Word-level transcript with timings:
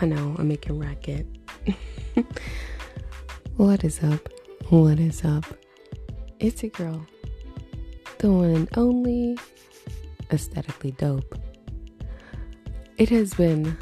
I 0.00 0.06
know, 0.06 0.36
I'm 0.38 0.46
making 0.46 0.78
racket. 0.78 1.26
what 3.56 3.82
is 3.82 4.00
up? 4.04 4.28
What 4.68 5.00
is 5.00 5.24
up? 5.24 5.44
It's 6.38 6.62
a 6.62 6.68
girl. 6.68 7.04
The 8.18 8.30
one 8.30 8.50
and 8.50 8.68
only 8.76 9.36
aesthetically 10.30 10.92
dope. 10.92 11.36
It 12.96 13.08
has 13.08 13.34
been 13.34 13.76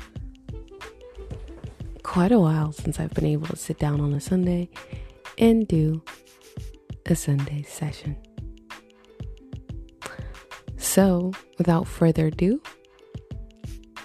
quite 2.02 2.32
a 2.32 2.40
while 2.40 2.72
since 2.72 2.98
I've 2.98 3.12
been 3.12 3.26
able 3.26 3.48
to 3.48 3.56
sit 3.56 3.78
down 3.78 4.00
on 4.00 4.14
a 4.14 4.20
Sunday 4.20 4.70
and 5.36 5.68
do 5.68 6.02
a 7.04 7.14
Sunday 7.14 7.62
session. 7.62 8.16
So, 10.78 11.32
without 11.58 11.86
further 11.86 12.28
ado, 12.28 12.62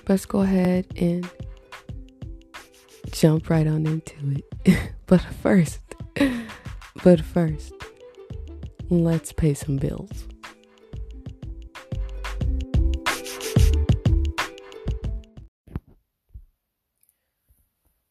let's 0.10 0.26
go 0.26 0.42
ahead 0.42 0.88
and 0.98 1.30
jump 3.22 3.52
right 3.52 3.68
on 3.68 3.86
into 3.86 4.42
it. 4.66 4.94
but 5.06 5.22
first, 5.22 5.80
but 7.04 7.22
first, 7.22 7.72
let's 8.90 9.32
pay 9.32 9.54
some 9.54 9.78
bills. 9.78 10.28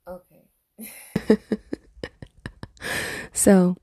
Okay. 0.07 1.39
so, 3.33 3.77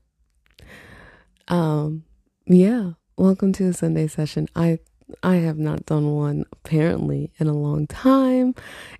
um, 1.48 2.04
yeah, 2.46 2.92
welcome 3.18 3.52
to 3.52 3.64
the 3.64 3.74
Sunday 3.74 4.06
session. 4.06 4.48
I 4.56 4.78
I 5.22 5.36
have 5.36 5.58
not 5.58 5.84
done 5.84 6.14
one 6.14 6.46
apparently 6.52 7.32
in 7.38 7.48
a 7.48 7.54
long 7.54 7.86
time. 7.86 8.54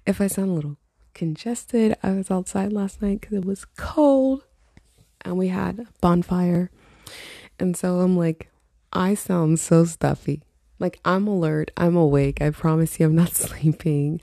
If 0.05 0.21
I 0.21 0.27
sound 0.27 0.51
a 0.51 0.53
little 0.53 0.77
congested, 1.19 1.97
I 2.03 2.13
was 2.13 2.31
outside 2.31 2.73
last 2.73 3.03
night 3.03 3.21
because 3.21 3.37
it 3.37 3.45
was 3.45 3.67
cold 3.77 4.45
and 5.23 5.37
we 5.37 5.49
had 5.49 5.81
a 5.81 5.87
bonfire. 6.01 6.71
And 7.59 7.77
so 7.77 7.99
I'm 7.99 8.17
like, 8.17 8.49
I 8.93 9.15
sound 9.15 9.59
so 9.59 9.85
stuffy. 9.85 10.43
Like 10.79 11.01
I'm 11.05 11.27
alert, 11.27 11.73
I'm 11.77 11.97
awake. 11.97 12.41
I 12.41 12.51
promise 12.51 13.01
you 13.01 13.07
I'm 13.07 13.17
not 13.17 13.35
sleeping. 13.47 14.21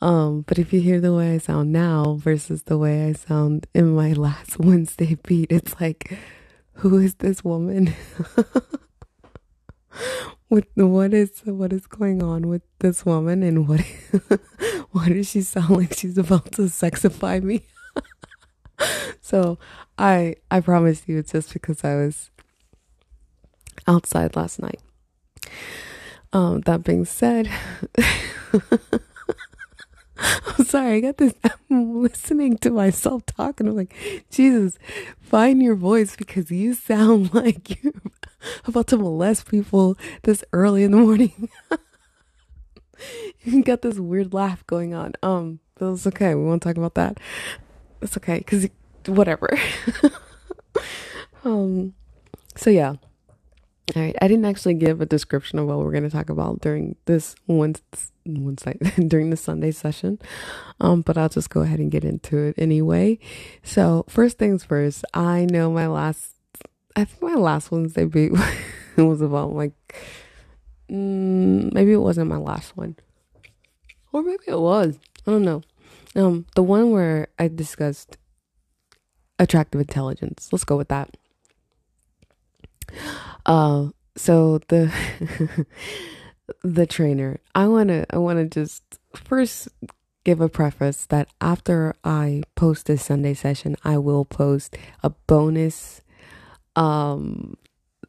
Um, 0.00 0.44
but 0.46 0.58
if 0.58 0.72
you 0.72 0.80
hear 0.80 1.00
the 1.00 1.14
way 1.14 1.34
I 1.34 1.38
sound 1.38 1.70
now 1.70 2.16
versus 2.18 2.62
the 2.62 2.78
way 2.78 3.08
I 3.08 3.12
sound 3.12 3.66
in 3.74 3.94
my 3.94 4.14
last 4.14 4.58
Wednesday 4.58 5.18
beat, 5.26 5.52
it's 5.52 5.78
like, 5.78 6.16
who 6.74 6.96
is 6.96 7.16
this 7.16 7.44
woman? 7.44 7.92
what 10.48 10.64
what 10.74 11.12
is 11.12 11.40
what 11.44 11.72
is 11.72 11.86
going 11.86 12.22
on 12.22 12.48
with 12.48 12.62
this 12.78 13.04
woman 13.04 13.42
and 13.42 13.68
what 13.68 13.80
why 14.92 15.08
does 15.08 15.30
she 15.30 15.42
sound 15.42 15.70
like 15.70 15.94
she's 15.94 16.18
about 16.18 16.52
to 16.52 16.62
sexify 16.62 17.42
me? 17.42 17.62
So 19.20 19.58
i 19.98 20.36
i 20.50 20.60
promise 20.60 21.02
you 21.06 21.18
it's 21.18 21.32
just 21.32 21.52
because 21.52 21.84
i 21.84 21.94
was 21.96 22.30
outside 23.86 24.36
last 24.36 24.60
night. 24.60 24.80
Um 26.32 26.60
that 26.62 26.84
being 26.84 27.04
said 27.04 27.50
I'm 30.58 30.64
sorry, 30.64 30.96
I 30.96 31.00
got 31.00 31.16
this. 31.18 31.34
I'm 31.70 32.02
listening 32.02 32.58
to 32.58 32.70
myself 32.70 33.24
talk, 33.26 33.60
and 33.60 33.68
I'm 33.68 33.76
like, 33.76 33.94
Jesus, 34.30 34.78
find 35.20 35.62
your 35.62 35.74
voice 35.74 36.16
because 36.16 36.50
you 36.50 36.74
sound 36.74 37.32
like 37.34 37.82
you're 37.82 37.92
about 38.64 38.88
to 38.88 38.96
molest 38.96 39.48
people 39.48 39.96
this 40.22 40.44
early 40.52 40.82
in 40.82 40.90
the 40.90 40.96
morning. 40.98 41.48
you 43.42 43.62
got 43.62 43.82
this 43.82 43.98
weird 43.98 44.34
laugh 44.34 44.66
going 44.66 44.94
on. 44.94 45.12
Um, 45.22 45.60
but 45.76 45.92
it's 45.92 46.06
okay. 46.06 46.34
We 46.34 46.44
won't 46.44 46.62
talk 46.62 46.76
about 46.76 46.94
that. 46.94 47.18
It's 48.02 48.16
okay 48.16 48.38
because 48.38 48.68
whatever. 49.06 49.58
um, 51.44 51.94
so 52.56 52.70
yeah. 52.70 52.94
All 53.96 54.02
right. 54.02 54.16
I 54.20 54.28
didn't 54.28 54.44
actually 54.44 54.74
give 54.74 55.00
a 55.00 55.06
description 55.06 55.58
of 55.58 55.66
what 55.66 55.78
we're 55.78 55.92
going 55.92 56.02
to 56.04 56.10
talk 56.10 56.28
about 56.28 56.60
during 56.60 56.96
this 57.06 57.34
one 57.46 57.74
one 58.26 58.58
side 58.58 58.78
during 59.08 59.30
the 59.30 59.36
Sunday 59.36 59.70
session. 59.70 60.18
Um, 60.80 61.00
but 61.00 61.16
I'll 61.16 61.30
just 61.30 61.48
go 61.48 61.62
ahead 61.62 61.78
and 61.78 61.90
get 61.90 62.04
into 62.04 62.36
it 62.36 62.54
anyway. 62.58 63.18
So 63.62 64.04
first 64.08 64.36
things 64.36 64.62
first, 64.62 65.04
I 65.14 65.46
know 65.46 65.70
my 65.70 65.86
last 65.86 66.34
I 66.96 67.04
think 67.04 67.22
my 67.22 67.34
last 67.34 67.70
Wednesday 67.70 68.04
beat 68.04 68.32
was 68.96 69.22
about 69.22 69.54
like 69.54 69.72
mm, 70.90 71.72
maybe 71.72 71.92
it 71.92 71.98
wasn't 71.98 72.28
my 72.28 72.36
last 72.36 72.76
one. 72.76 72.96
Or 74.12 74.22
maybe 74.22 74.44
it 74.48 74.60
was. 74.60 74.98
I 75.26 75.30
don't 75.30 75.44
know. 75.44 75.62
Um 76.14 76.44
the 76.54 76.62
one 76.62 76.90
where 76.90 77.28
I 77.38 77.48
discussed 77.48 78.18
attractive 79.38 79.80
intelligence. 79.80 80.50
Let's 80.52 80.64
go 80.64 80.76
with 80.76 80.88
that. 80.88 81.16
Uh, 83.48 83.88
so 84.14 84.60
the 84.68 84.92
the 86.62 86.86
trainer. 86.86 87.40
I 87.54 87.66
wanna 87.66 88.04
I 88.10 88.18
wanna 88.18 88.44
just 88.44 88.82
first 89.14 89.68
give 90.24 90.40
a 90.42 90.48
preface 90.48 91.06
that 91.06 91.28
after 91.40 91.94
I 92.04 92.42
post 92.54 92.86
this 92.86 93.06
Sunday 93.06 93.32
session, 93.32 93.74
I 93.82 93.96
will 93.96 94.26
post 94.26 94.76
a 95.02 95.10
bonus 95.10 96.02
um 96.76 97.56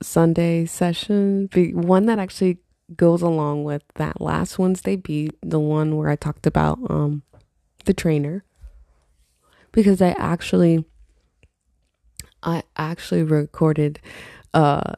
Sunday 0.01 0.65
session, 0.65 1.49
one 1.73 2.05
that 2.05 2.19
actually 2.19 2.59
goes 2.95 3.21
along 3.21 3.63
with 3.63 3.83
that 3.95 4.19
last 4.19 4.59
Wednesday 4.59 4.97
beat, 4.97 5.37
the 5.41 5.59
one 5.59 5.95
where 5.95 6.09
I 6.09 6.17
talked 6.17 6.45
about 6.47 6.79
um 6.89 7.23
the 7.85 7.93
trainer. 7.93 8.43
Because 9.71 10.01
I 10.01 10.09
actually 10.17 10.83
I 12.43 12.63
actually 12.75 13.23
recorded 13.23 14.01
uh 14.53 14.95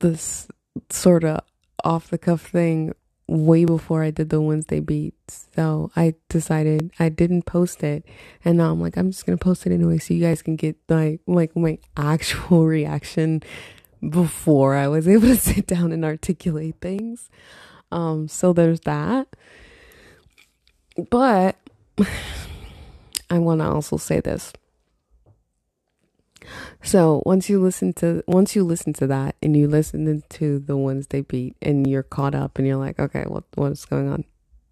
this 0.00 0.48
sort 0.90 1.24
of 1.24 1.40
off 1.84 2.10
the 2.10 2.18
cuff 2.18 2.48
thing 2.48 2.92
way 3.30 3.64
before 3.64 4.02
I 4.02 4.10
did 4.10 4.30
the 4.30 4.40
Wednesday 4.40 4.80
beats. 4.80 5.46
So 5.54 5.92
I 5.94 6.14
decided 6.28 6.90
I 6.98 7.08
didn't 7.08 7.42
post 7.42 7.84
it. 7.84 8.04
And 8.44 8.58
now 8.58 8.72
I'm 8.72 8.80
like, 8.80 8.96
I'm 8.96 9.10
just 9.12 9.24
gonna 9.24 9.38
post 9.38 9.66
it 9.66 9.72
anyway 9.72 9.98
so 9.98 10.14
you 10.14 10.20
guys 10.20 10.42
can 10.42 10.56
get 10.56 10.76
like 10.88 11.20
like 11.26 11.54
my 11.56 11.78
actual 11.96 12.66
reaction 12.78 13.42
before 14.08 14.74
I 14.74 14.88
was 14.88 15.06
able 15.14 15.28
to 15.28 15.36
sit 15.36 15.66
down 15.66 15.92
and 15.92 16.04
articulate 16.04 16.76
things. 16.80 17.30
Um 17.92 18.26
so 18.26 18.52
there's 18.52 18.80
that. 18.80 19.28
But 21.08 21.56
I 23.30 23.38
wanna 23.38 23.72
also 23.72 23.96
say 23.96 24.20
this. 24.20 24.52
So 26.82 27.22
once 27.26 27.48
you 27.48 27.60
listen 27.60 27.92
to 27.94 28.22
once 28.26 28.56
you 28.56 28.64
listen 28.64 28.92
to 28.94 29.06
that 29.06 29.36
and 29.42 29.56
you 29.56 29.68
listen 29.68 30.22
to 30.28 30.58
the 30.58 30.76
Wednesday 30.76 31.22
beat 31.22 31.56
and 31.60 31.86
you're 31.86 32.02
caught 32.02 32.34
up 32.34 32.58
and 32.58 32.66
you're 32.66 32.76
like, 32.76 32.98
okay, 32.98 33.24
what 33.26 33.44
what's 33.54 33.84
going 33.84 34.08
on? 34.08 34.24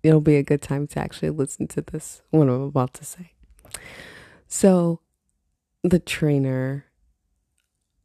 It'll 0.03 0.21
be 0.21 0.37
a 0.37 0.43
good 0.43 0.63
time 0.63 0.87
to 0.89 1.01
actually 1.01 1.31
listen 1.31 1.67
to 1.69 1.83
this 1.83 2.23
what 2.31 2.49
I'm 2.49 2.63
about 2.63 2.95
to 2.95 3.05
say. 3.05 3.33
So 4.47 5.01
the 5.83 5.99
trainer 5.99 6.87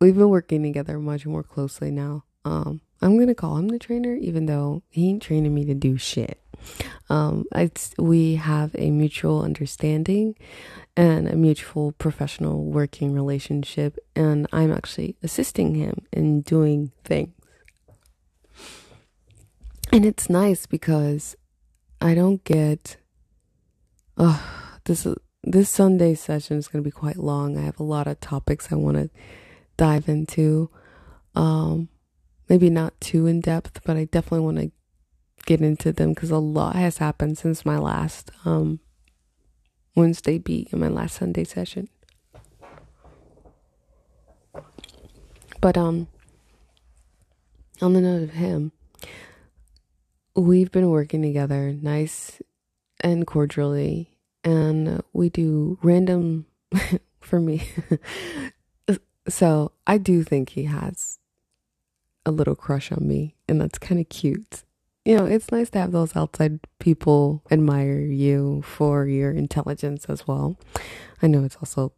we've 0.00 0.16
been 0.16 0.28
working 0.28 0.62
together 0.62 0.98
much 0.98 1.26
more 1.26 1.42
closely 1.42 1.90
now. 1.90 2.24
Um 2.44 2.80
I'm 3.00 3.18
gonna 3.18 3.34
call 3.34 3.56
him 3.56 3.68
the 3.68 3.78
trainer, 3.78 4.14
even 4.14 4.46
though 4.46 4.82
he 4.88 5.08
ain't 5.10 5.22
training 5.22 5.54
me 5.54 5.64
to 5.66 5.74
do 5.74 5.96
shit. 5.96 6.40
Um, 7.08 7.44
it's 7.54 7.94
we 7.98 8.34
have 8.34 8.74
a 8.76 8.90
mutual 8.90 9.42
understanding 9.42 10.34
and 10.96 11.28
a 11.28 11.36
mutual 11.36 11.92
professional 11.92 12.64
working 12.64 13.12
relationship, 13.14 13.98
and 14.16 14.46
I'm 14.52 14.72
actually 14.72 15.16
assisting 15.22 15.74
him 15.74 16.06
in 16.12 16.42
doing 16.42 16.92
things. 17.04 17.32
And 19.92 20.04
it's 20.04 20.28
nice 20.28 20.66
because 20.66 21.36
I 22.00 22.14
don't 22.14 22.44
get. 22.44 22.96
Oh, 24.16 24.42
this 24.84 25.06
this 25.44 25.70
Sunday 25.70 26.14
session 26.14 26.58
is 26.58 26.68
going 26.68 26.82
to 26.82 26.86
be 26.86 26.90
quite 26.90 27.16
long. 27.16 27.56
I 27.56 27.62
have 27.62 27.80
a 27.80 27.84
lot 27.84 28.06
of 28.06 28.20
topics 28.20 28.70
I 28.70 28.74
want 28.74 28.96
to 28.96 29.10
dive 29.76 30.08
into. 30.08 30.70
Um, 31.34 31.88
maybe 32.48 32.70
not 32.70 33.00
too 33.00 33.26
in 33.26 33.40
depth, 33.40 33.80
but 33.84 33.96
I 33.96 34.04
definitely 34.04 34.44
want 34.44 34.58
to 34.58 34.70
get 35.46 35.60
into 35.60 35.92
them 35.92 36.12
because 36.12 36.30
a 36.30 36.38
lot 36.38 36.76
has 36.76 36.98
happened 36.98 37.38
since 37.38 37.64
my 37.64 37.78
last 37.78 38.30
um, 38.44 38.80
Wednesday 39.94 40.38
beat 40.38 40.72
in 40.72 40.78
my 40.78 40.88
last 40.88 41.16
Sunday 41.16 41.44
session. 41.44 41.88
But 45.60 45.76
um 45.76 46.08
on 47.80 47.92
the 47.92 48.00
note 48.00 48.22
of 48.22 48.30
him, 48.30 48.72
we've 50.34 50.70
been 50.70 50.90
working 50.90 51.22
together 51.22 51.72
nice 51.72 52.40
and 53.00 53.26
cordially 53.26 54.18
and 54.44 55.02
we 55.12 55.30
do 55.30 55.78
random 55.82 56.46
for 57.20 57.40
me. 57.40 57.68
so, 59.28 59.72
I 59.86 59.98
do 59.98 60.22
think 60.22 60.50
he 60.50 60.64
has 60.64 61.18
a 62.28 62.30
little 62.30 62.54
crush 62.54 62.92
on 62.92 63.06
me 63.06 63.34
and 63.48 63.60
that's 63.60 63.78
kind 63.78 64.00
of 64.00 64.08
cute. 64.08 64.62
you 65.04 65.16
know, 65.16 65.24
it's 65.24 65.50
nice 65.50 65.70
to 65.70 65.78
have 65.78 65.92
those 65.92 66.14
outside 66.14 66.60
people 66.78 67.42
admire 67.50 68.00
you 68.00 68.62
for 68.62 69.06
your 69.06 69.32
intelligence 69.32 70.04
as 70.06 70.26
well. 70.26 70.58
I 71.22 71.26
know 71.26 71.44
it's 71.44 71.56
also, 71.56 71.92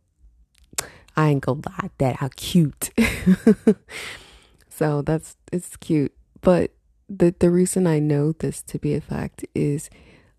I 1.16 1.30
ain't 1.30 1.42
gonna 1.42 1.62
lie, 1.66 1.90
that 1.98 2.16
how 2.16 2.30
cute. 2.36 2.90
so 4.68 5.02
that's, 5.02 5.36
it's 5.52 5.76
cute. 5.76 6.14
But 6.40 6.70
the, 7.08 7.34
the 7.38 7.50
reason 7.50 7.86
I 7.86 7.98
know 7.98 8.32
this 8.32 8.62
to 8.62 8.78
be 8.78 8.94
a 8.94 9.00
fact 9.00 9.44
is, 9.54 9.90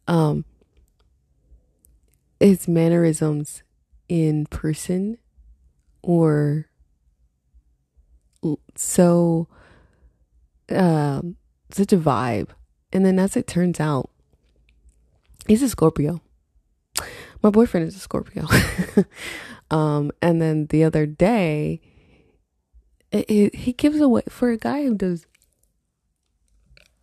um, 0.08 0.46
his 2.40 2.68
mannerisms 2.68 3.64
in 4.10 4.46
person 4.48 5.18
or 6.02 6.68
so 8.76 9.48
um 10.72 11.36
such 11.70 11.94
a 11.94 11.98
vibe. 11.98 12.50
And 12.94 13.06
then 13.06 13.20
as 13.20 13.38
it 13.38 13.48
turns 13.48 13.80
out 13.80 14.10
he's 15.48 15.64
a 15.64 15.70
scorpio. 15.70 16.22
My 17.42 17.50
boyfriend 17.50 17.88
is 17.88 17.96
a 17.96 18.00
scorpio. 18.00 18.48
Um 19.72 20.12
and 20.22 20.42
then 20.42 20.66
the 20.66 20.84
other 20.84 21.06
day 21.06 21.80
it, 23.10 23.26
it, 23.30 23.56
he 23.56 23.72
gives 23.72 24.02
away 24.02 24.24
for 24.28 24.52
a 24.52 24.58
guy 24.58 24.84
who 24.84 24.96
does 24.96 25.26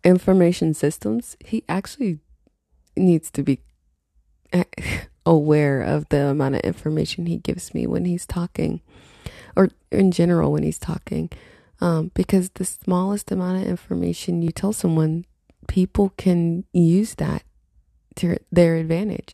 information 0.03 0.75
systems 0.75 1.35
he 1.43 1.63
actually 1.67 2.19
needs 2.95 3.31
to 3.31 3.41
be 3.41 3.61
aware 5.25 5.81
of 5.81 6.07
the 6.09 6.27
amount 6.27 6.55
of 6.55 6.61
information 6.61 7.25
he 7.25 7.37
gives 7.37 7.73
me 7.73 7.87
when 7.87 8.05
he's 8.05 8.27
talking 8.27 8.81
or 9.55 9.69
in 9.91 10.11
general 10.11 10.51
when 10.51 10.63
he's 10.63 10.79
talking. 10.79 11.29
Um, 11.81 12.11
because 12.13 12.49
the 12.49 12.65
smallest 12.65 13.31
amount 13.31 13.61
of 13.61 13.67
information 13.67 14.41
you 14.41 14.51
tell 14.51 14.73
someone, 14.73 15.25
people 15.67 16.13
can 16.17 16.65
use 16.73 17.15
that 17.15 17.43
to 18.15 18.37
their 18.51 18.75
advantage. 18.75 19.33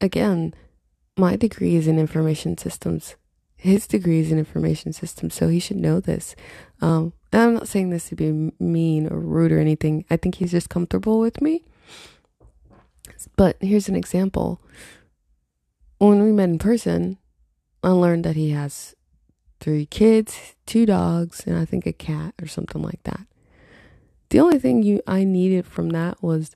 Again, 0.00 0.54
my 1.16 1.36
degree 1.36 1.74
is 1.76 1.86
in 1.86 1.98
information 1.98 2.56
systems. 2.56 3.16
His 3.56 3.86
degree 3.86 4.20
is 4.20 4.30
in 4.30 4.38
information 4.38 4.92
systems, 4.92 5.34
so 5.34 5.48
he 5.48 5.58
should 5.58 5.76
know 5.76 6.00
this. 6.00 6.36
Um, 6.80 7.12
I'm 7.32 7.54
not 7.54 7.68
saying 7.68 7.90
this 7.90 8.08
to 8.08 8.14
be 8.14 8.52
mean 8.58 9.08
or 9.12 9.18
rude 9.18 9.52
or 9.52 9.58
anything. 9.58 10.04
I 10.08 10.16
think 10.16 10.36
he's 10.36 10.52
just 10.52 10.70
comfortable 10.70 11.18
with 11.18 11.42
me. 11.42 11.64
But 13.36 13.56
here's 13.60 13.88
an 13.88 13.96
example. 13.96 14.60
When 15.98 16.22
we 16.22 16.30
met 16.30 16.48
in 16.48 16.58
person, 16.58 17.18
I 17.82 17.90
learned 17.90 18.24
that 18.24 18.36
he 18.36 18.50
has 18.50 18.94
three 19.60 19.86
kids, 19.86 20.54
two 20.66 20.86
dogs, 20.86 21.44
and 21.46 21.56
I 21.56 21.64
think 21.64 21.86
a 21.86 21.92
cat 21.92 22.34
or 22.40 22.46
something 22.46 22.82
like 22.82 23.02
that. 23.04 23.26
The 24.30 24.40
only 24.40 24.58
thing 24.58 24.82
you 24.82 25.00
I 25.06 25.24
needed 25.24 25.66
from 25.66 25.90
that 25.90 26.22
was 26.22 26.50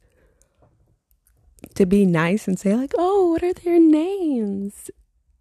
to 1.74 1.86
be 1.86 2.04
nice 2.04 2.46
and 2.46 2.58
say 2.58 2.74
like, 2.74 2.92
"Oh, 2.98 3.30
what 3.30 3.42
are 3.42 3.54
their 3.54 3.80
names?" 3.80 4.90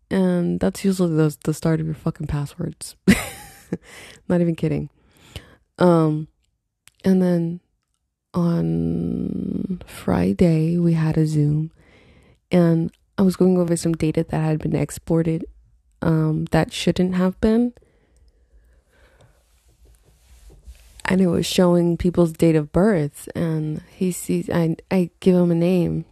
And 0.09 0.59
that's 0.59 0.83
usually 0.85 1.15
the 1.15 1.35
the 1.43 1.53
start 1.53 1.79
of 1.79 1.85
your 1.85 1.95
fucking 1.95 2.27
passwords. 2.27 2.95
Not 4.27 4.41
even 4.41 4.55
kidding. 4.55 4.89
Um, 5.77 6.27
and 7.03 7.21
then 7.21 7.59
on 8.33 9.81
Friday 9.85 10.77
we 10.77 10.93
had 10.93 11.17
a 11.17 11.25
Zoom, 11.25 11.71
and 12.51 12.91
I 13.17 13.23
was 13.23 13.35
going 13.35 13.57
over 13.57 13.75
some 13.75 13.93
data 13.93 14.25
that 14.29 14.39
had 14.39 14.59
been 14.59 14.75
exported 14.75 15.45
um, 16.01 16.45
that 16.51 16.74
shouldn't 16.74 17.15
have 17.15 17.39
been. 17.42 17.74
And 21.06 21.19
it 21.19 21.27
was 21.27 21.45
showing 21.45 21.98
people's 21.98 22.31
date 22.31 22.56
of 22.56 22.71
birth, 22.71 23.27
and 23.36 23.81
he 23.95 24.12
sees. 24.12 24.50
I 24.50 24.77
I 24.89 25.09
give 25.19 25.36
him 25.36 25.51
a 25.51 25.56
name 25.56 26.06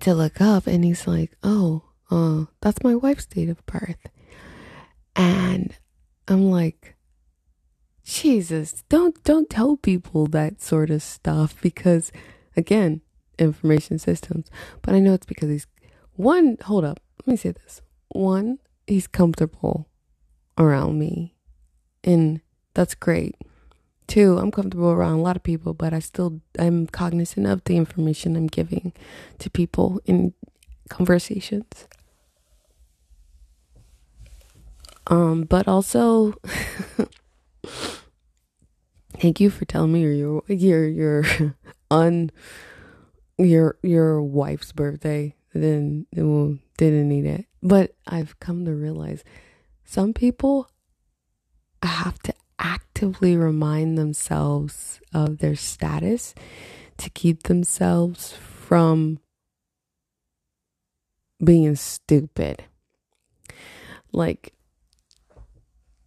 to 0.00 0.14
look 0.14 0.40
up, 0.40 0.66
and 0.66 0.84
he's 0.84 1.06
like, 1.06 1.32
"Oh, 1.42 1.82
uh, 2.10 2.44
that's 2.60 2.84
my 2.84 2.94
wife's 2.94 3.26
date 3.26 3.48
of 3.48 3.64
birth," 3.66 4.06
and 5.16 5.74
I'm 6.28 6.50
like, 6.50 6.94
Jesus, 8.04 8.84
don't 8.88 9.22
don't 9.24 9.50
tell 9.50 9.76
people 9.76 10.26
that 10.28 10.60
sort 10.60 10.90
of 10.90 11.02
stuff 11.02 11.60
because, 11.60 12.10
again, 12.56 13.00
information 13.38 13.98
systems. 13.98 14.50
But 14.82 14.94
I 14.94 15.00
know 15.00 15.14
it's 15.14 15.26
because 15.26 15.48
he's 15.48 15.66
one. 16.16 16.56
Hold 16.64 16.84
up, 16.84 17.00
let 17.26 17.32
me 17.32 17.36
say 17.36 17.50
this 17.50 17.81
one, 18.12 18.58
he's 18.86 19.06
comfortable 19.06 19.88
around 20.58 20.98
me, 20.98 21.34
and 22.04 22.40
that's 22.74 22.94
great. 22.94 23.36
Two, 24.06 24.38
I'm 24.38 24.50
comfortable 24.50 24.90
around 24.90 25.20
a 25.20 25.22
lot 25.22 25.36
of 25.36 25.42
people, 25.42 25.74
but 25.74 25.94
I 25.94 26.00
still 26.00 26.40
I'm 26.58 26.86
cognizant 26.86 27.46
of 27.46 27.64
the 27.64 27.76
information 27.76 28.36
I'm 28.36 28.48
giving 28.48 28.92
to 29.38 29.48
people 29.50 30.00
in 30.04 30.34
conversations. 30.88 31.86
Um, 35.06 35.44
but 35.44 35.66
also 35.66 36.34
thank 39.18 39.40
you 39.40 39.50
for 39.50 39.64
telling 39.64 39.92
me 39.92 40.02
your 40.16 40.42
your 40.48 40.86
your 40.86 41.24
un 41.90 42.30
your 43.38 43.76
your 43.82 44.22
wife's 44.22 44.72
birthday. 44.72 45.34
Then 45.54 46.06
well, 46.14 46.58
didn't 46.90 47.08
need 47.08 47.26
it. 47.26 47.46
But 47.62 47.94
I've 48.06 48.38
come 48.40 48.64
to 48.64 48.74
realize 48.74 49.24
some 49.84 50.12
people 50.12 50.68
have 51.82 52.18
to 52.20 52.34
actively 52.58 53.36
remind 53.36 53.98
themselves 53.98 55.00
of 55.12 55.38
their 55.38 55.56
status 55.56 56.34
to 56.98 57.10
keep 57.10 57.44
themselves 57.44 58.32
from 58.32 59.18
being 61.42 61.74
stupid. 61.74 62.64
Like, 64.12 64.52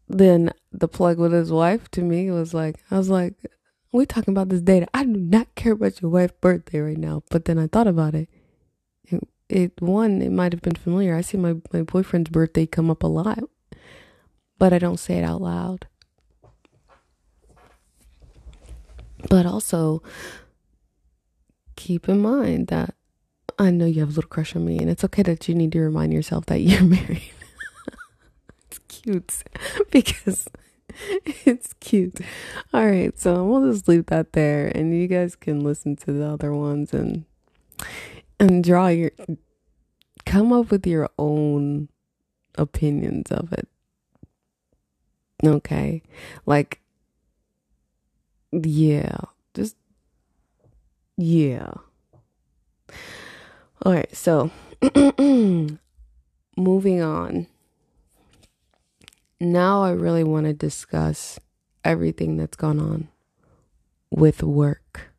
then 0.08 0.52
the 0.72 0.88
plug 0.88 1.18
with 1.18 1.34
his 1.34 1.52
wife 1.52 1.90
to 1.92 2.02
me 2.02 2.32
was 2.32 2.54
like, 2.54 2.78
I 2.92 2.98
was 2.98 3.10
like, 3.10 3.34
we 3.92 4.06
talking 4.06 4.34
about 4.34 4.50
this 4.50 4.62
data. 4.62 4.88
I 4.94 5.04
do 5.04 5.12
not 5.12 5.56
care 5.56 5.74
about 5.74 6.02
your 6.02 6.12
wife's 6.12 6.34
birthday 6.40 6.80
right 6.80 6.98
now. 6.98 7.24
But 7.30 7.46
then 7.46 7.58
I 7.58 7.68
thought 7.68 7.88
about 7.88 8.14
it 8.14 8.30
it 9.50 9.74
one 9.80 10.22
it 10.22 10.32
might 10.32 10.54
have 10.54 10.62
been 10.62 10.76
familiar. 10.76 11.16
I 11.16 11.22
see 11.22 11.38
my 11.38 11.56
my 11.72 11.84
boyfriend's 11.84 12.30
birthday 12.30 12.66
come 12.66 12.90
up 12.90 13.04
a 13.04 13.08
lot, 13.08 13.40
but 14.58 14.74
I 14.74 14.80
don't 14.80 15.00
say 15.00 15.18
it 15.18 15.24
out 15.24 15.42
loud. 15.42 15.88
But 19.30 19.46
also 19.46 20.04
keep 21.76 22.08
in 22.08 22.22
mind 22.22 22.68
that 22.68 22.96
I 23.58 23.72
know 23.72 23.86
you 23.86 24.02
have 24.02 24.10
a 24.10 24.14
little 24.14 24.30
crush 24.30 24.56
on 24.56 24.66
me, 24.66 24.78
and 24.80 24.90
it's 24.90 25.04
okay 25.04 25.24
that 25.24 25.48
you 25.48 25.56
need 25.56 25.72
to 25.74 25.80
remind 25.80 26.14
yourself 26.14 26.46
that 26.48 26.60
you're 26.60 26.84
married. 26.84 27.32
it's 28.66 28.80
cute 28.88 29.44
because 29.92 30.48
it's 31.46 31.74
cute. 31.80 32.20
All 32.74 32.86
right, 32.86 33.18
so 33.18 33.46
we'll 33.46 33.72
just 33.72 33.88
leave 33.88 34.08
that 34.08 34.34
there, 34.34 34.68
and 34.68 34.94
you 34.94 35.08
guys 35.08 35.36
can 35.36 35.62
listen 35.62 35.96
to 35.98 36.12
the 36.12 36.28
other 36.28 36.54
ones 36.54 36.94
and 36.94 37.26
and 38.40 38.64
draw 38.64 38.88
your 38.88 39.12
come 40.26 40.52
up 40.52 40.72
with 40.72 40.86
your 40.88 41.10
own 41.18 41.90
opinions 42.58 43.32
of 43.32 43.54
it. 43.54 43.68
Okay? 45.44 46.02
Like 46.46 46.82
yeah, 48.52 49.18
just 49.54 49.76
yeah. 51.18 51.72
All 53.84 53.94
right, 53.94 54.16
so 54.16 54.52
moving 56.58 57.02
on. 57.02 57.48
Now 59.40 59.84
I 59.84 59.92
really 59.92 60.24
want 60.24 60.46
to 60.46 60.54
discuss 60.54 61.40
everything 61.84 62.38
that's 62.38 62.56
gone 62.58 62.80
on 62.80 63.10
with 64.10 64.42
work. 64.42 65.14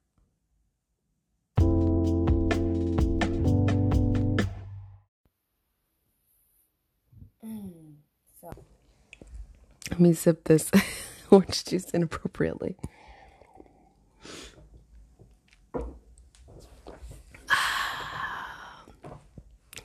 Let 9.91 10.01
me 10.01 10.13
sip 10.13 10.45
this 10.45 10.71
orange 11.31 11.65
juice 11.65 11.91
inappropriately. 11.91 12.77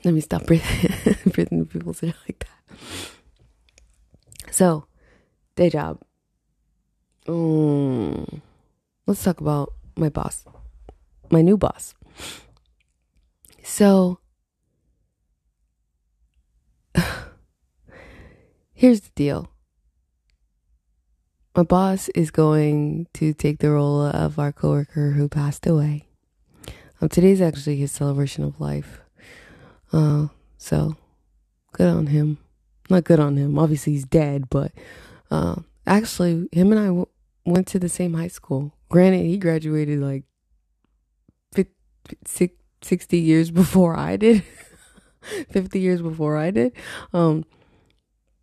Let 0.04 0.14
me 0.14 0.22
stop 0.22 0.48
breathing, 0.48 1.16
breathing 1.32 1.66
people's 1.66 2.02
ear 2.04 2.16
like 2.28 2.46
that. 2.46 2.50
So, 4.52 4.86
day 5.56 5.70
job. 5.70 6.00
Mm, 7.28 8.42
let's 9.06 9.24
talk 9.24 9.40
about 9.40 9.74
my 9.96 10.10
boss, 10.10 10.44
my 11.30 11.42
new 11.42 11.58
boss. 11.58 11.94
So, 13.64 14.21
here's 18.82 19.02
the 19.02 19.12
deal 19.14 19.48
my 21.56 21.62
boss 21.62 22.10
is 22.16 22.32
going 22.32 23.06
to 23.14 23.32
take 23.32 23.60
the 23.60 23.70
role 23.70 24.02
of 24.02 24.40
our 24.40 24.52
coworker 24.52 25.12
who 25.12 25.30
passed 25.30 25.68
away. 25.68 26.08
Um, 27.00 27.10
today's 27.10 27.42
actually 27.42 27.76
his 27.76 27.92
celebration 27.92 28.44
of 28.44 28.60
life. 28.60 29.02
Uh, 29.94 30.28
so 30.58 30.96
good 31.74 31.90
on 31.90 32.08
him. 32.08 32.40
Not 32.90 33.04
good 33.04 33.20
on 33.20 33.38
him. 33.38 33.60
Obviously, 33.60 33.94
he's 33.94 34.06
dead, 34.06 34.50
but 34.50 34.72
uh, 35.30 35.58
actually, 35.86 36.48
him 36.52 36.72
and 36.72 36.80
I 36.80 36.88
w- 36.88 37.06
went 37.46 37.68
to 37.68 37.80
the 37.80 37.90
same 37.90 38.16
high 38.16 38.30
school. 38.30 38.74
Granted, 38.90 39.26
he 39.26 39.38
graduated 39.38 40.00
like 40.00 40.24
50, 41.54 42.56
60 42.82 43.20
years 43.20 43.52
before 43.62 43.96
I 43.96 44.16
did, 44.16 44.44
50 45.52 45.80
years 45.80 46.02
before 46.02 46.38
I 46.38 46.50
did. 46.50 46.72
Um, 47.14 47.46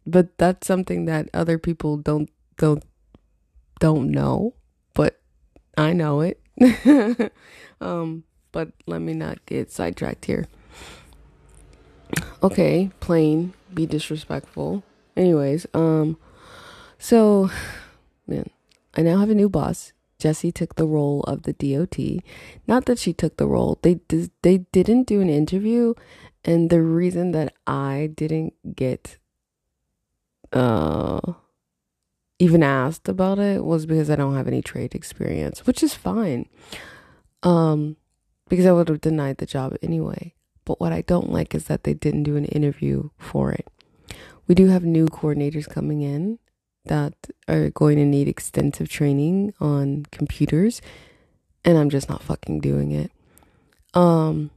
but 0.09 0.37
that's 0.39 0.67
something 0.67 1.05
that 1.05 1.29
other 1.35 1.59
people 1.59 1.97
don't 1.97 2.31
don't 2.57 2.83
don't 3.81 4.11
know, 4.11 4.55
but 4.95 5.21
I 5.77 5.93
know 5.93 6.21
it. 6.21 6.41
um, 7.81 8.25
but 8.51 8.73
let 8.87 9.01
me 9.01 9.15
not 9.15 9.45
get 9.47 9.71
sidetracked 9.71 10.25
here. 10.25 10.47
Okay, 12.43 12.91
plain, 13.01 13.53
be 13.73 13.87
disrespectful. 13.87 14.83
Anyways, 15.17 15.67
um, 15.75 16.17
so, 16.99 17.51
man, 18.27 18.49
I 18.97 19.03
now 19.03 19.19
have 19.19 19.31
a 19.31 19.35
new 19.35 19.49
boss. 19.49 19.93
Jessie 20.19 20.51
took 20.51 20.75
the 20.75 20.87
role 20.87 21.21
of 21.23 21.45
the 21.45 21.53
DOT. 21.53 22.25
Not 22.67 22.87
that 22.87 22.99
she 22.99 23.13
took 23.13 23.37
the 23.37 23.47
role. 23.47 23.79
They 23.83 24.01
they 24.43 24.59
didn't 24.73 25.07
do 25.07 25.21
an 25.21 25.31
interview, 25.31 25.95
and 26.45 26.71
the 26.71 26.83
reason 26.83 27.31
that 27.33 27.55
I 27.67 28.11
didn't 28.17 28.55
get 28.75 29.19
uh 30.53 31.21
even 32.39 32.63
asked 32.63 33.09
about 33.09 33.39
it 33.39 33.65
was 33.65 33.85
because 33.87 34.09
I 34.09 34.17
don't 34.17 34.37
have 34.37 34.47
any 34.47 34.63
trade 34.63 34.95
experience, 34.95 35.67
which 35.67 35.83
is 35.83 35.95
fine. 35.95 36.49
Um, 37.43 37.97
because 38.49 38.65
I 38.65 38.73
would 38.73 38.89
have 38.89 39.01
denied 39.01 39.39
the 39.39 39.47
job 39.47 39.77
anyway. 39.83 40.35
But 40.65 40.81
what 40.81 40.93
I 40.93 41.03
don't 41.03 41.33
like 41.33 41.55
is 41.55 41.65
that 41.65 41.85
they 41.85 41.95
didn't 41.95 42.23
do 42.23 42.37
an 42.37 42.45
interview 42.45 43.11
for 43.19 43.53
it. 43.53 43.67
We 44.47 44.55
do 44.55 44.69
have 44.69 44.85
new 44.85 45.07
coordinators 45.07 45.69
coming 45.69 46.01
in 46.03 46.39
that 46.85 47.15
are 47.49 47.71
going 47.71 47.97
to 47.99 48.05
need 48.05 48.29
extensive 48.29 48.89
training 48.89 49.53
on 49.61 50.07
computers, 50.11 50.81
and 51.65 51.77
I'm 51.77 51.91
just 51.91 52.09
not 52.09 52.23
fucking 52.23 52.61
doing 52.61 52.93
it. 52.93 53.11
Um, 53.95 54.51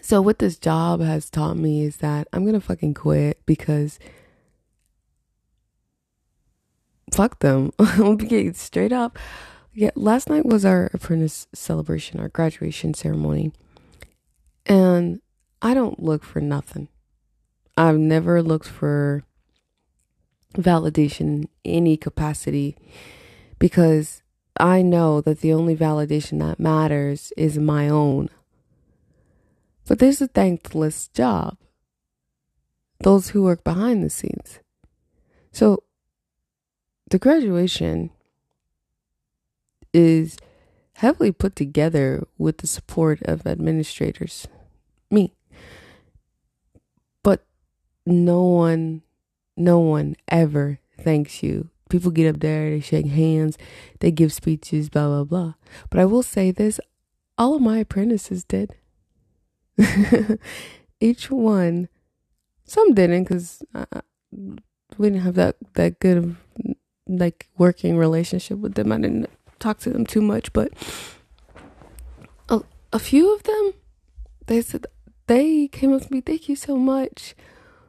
so 0.00 0.22
what 0.22 0.38
this 0.38 0.58
job 0.58 1.00
has 1.00 1.28
taught 1.28 1.56
me 1.56 1.82
is 1.82 1.98
that 1.98 2.28
I'm 2.32 2.44
gonna 2.46 2.60
fucking 2.60 2.94
quit 2.94 3.38
because 3.46 3.98
fuck 7.12 7.40
them. 7.40 7.72
Getting 8.18 8.54
straight 8.54 8.92
up. 8.92 9.18
Yeah, 9.72 9.90
last 9.94 10.28
night 10.28 10.46
was 10.46 10.64
our 10.64 10.90
apprentice 10.92 11.46
celebration, 11.54 12.20
our 12.20 12.28
graduation 12.28 12.94
ceremony. 12.94 13.52
And 14.66 15.20
I 15.62 15.74
don't 15.74 16.02
look 16.02 16.24
for 16.24 16.40
nothing. 16.40 16.88
I've 17.76 17.98
never 17.98 18.42
looked 18.42 18.68
for 18.68 19.24
validation 20.54 21.20
in 21.20 21.48
any 21.64 21.96
capacity 21.96 22.76
because 23.58 24.22
I 24.58 24.82
know 24.82 25.20
that 25.20 25.40
the 25.40 25.52
only 25.52 25.76
validation 25.76 26.40
that 26.40 26.58
matters 26.58 27.32
is 27.36 27.58
my 27.58 27.88
own. 27.88 28.28
But 29.86 29.98
there's 29.98 30.20
a 30.20 30.28
thankless 30.28 31.08
job. 31.08 31.56
Those 33.02 33.30
who 33.30 33.42
work 33.42 33.64
behind 33.64 34.02
the 34.04 34.10
scenes. 34.10 34.60
So 35.52 35.84
the 37.10 37.18
graduation 37.18 38.10
is 39.92 40.36
heavily 40.94 41.32
put 41.32 41.56
together 41.56 42.26
with 42.38 42.58
the 42.58 42.66
support 42.66 43.20
of 43.22 43.46
administrators, 43.46 44.46
me. 45.10 45.34
But 47.22 47.44
no 48.06 48.42
one, 48.44 49.02
no 49.56 49.80
one 49.80 50.16
ever 50.28 50.78
thanks 50.98 51.42
you. 51.42 51.68
People 51.88 52.12
get 52.12 52.32
up 52.32 52.40
there, 52.40 52.70
they 52.70 52.80
shake 52.80 53.06
hands, 53.06 53.58
they 53.98 54.12
give 54.12 54.32
speeches, 54.32 54.88
blah, 54.88 55.08
blah, 55.08 55.24
blah. 55.24 55.54
But 55.90 56.00
I 56.00 56.04
will 56.04 56.22
say 56.22 56.52
this 56.52 56.78
all 57.36 57.56
of 57.56 57.62
my 57.62 57.78
apprentices 57.78 58.44
did. 58.44 58.76
Each 61.00 61.30
one, 61.30 61.88
some 62.64 62.94
didn't 62.94 63.24
because 63.24 63.62
uh, 63.74 64.02
we 64.98 65.08
didn't 65.08 65.22
have 65.22 65.34
that, 65.34 65.56
that 65.74 65.98
good 65.98 66.18
of 66.18 66.36
like 67.18 67.48
working 67.58 67.96
relationship 67.96 68.58
with 68.58 68.74
them. 68.74 68.92
I 68.92 68.98
didn't 68.98 69.30
talk 69.58 69.78
to 69.80 69.90
them 69.90 70.06
too 70.06 70.20
much, 70.20 70.52
but 70.52 70.72
a, 72.48 72.62
a 72.92 72.98
few 72.98 73.34
of 73.34 73.42
them, 73.42 73.74
they 74.46 74.62
said 74.62 74.86
they 75.26 75.68
came 75.68 75.92
up 75.92 76.02
to 76.02 76.12
me. 76.12 76.20
Thank 76.20 76.48
you 76.48 76.56
so 76.56 76.76
much 76.76 77.34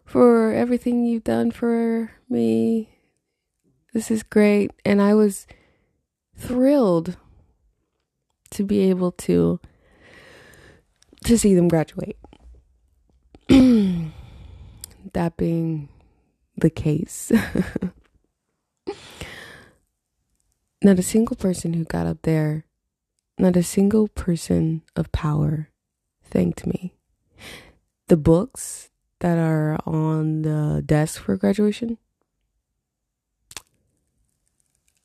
for 0.06 0.52
everything 0.54 1.06
you've 1.06 1.24
done 1.24 1.52
for 1.52 2.12
me. 2.30 2.90
This 3.94 4.12
is 4.12 4.24
great, 4.24 4.72
and 4.86 5.02
I 5.02 5.14
was 5.14 5.48
thrilled 6.36 7.18
to 8.52 8.64
be 8.64 8.90
able 8.90 9.12
to 9.14 9.60
to 11.26 11.38
see 11.38 11.54
them 11.56 11.68
graduate. 11.68 12.18
that 13.48 15.38
being 15.38 15.90
the 16.58 16.70
case. 16.70 17.32
Not 20.84 20.98
a 20.98 21.04
single 21.04 21.36
person 21.36 21.74
who 21.74 21.84
got 21.86 22.08
up 22.08 22.24
there, 22.24 22.66
not 23.38 23.56
a 23.56 23.62
single 23.62 24.08
person 24.08 24.82
of 24.96 25.12
power 25.12 25.70
thanked 26.24 26.66
me. 26.66 26.96
The 28.08 28.18
books 28.18 28.90
that 29.20 29.38
are 29.38 29.78
on 29.86 30.42
the 30.42 30.82
desk 30.84 31.22
for 31.22 31.38
graduation, 31.38 32.00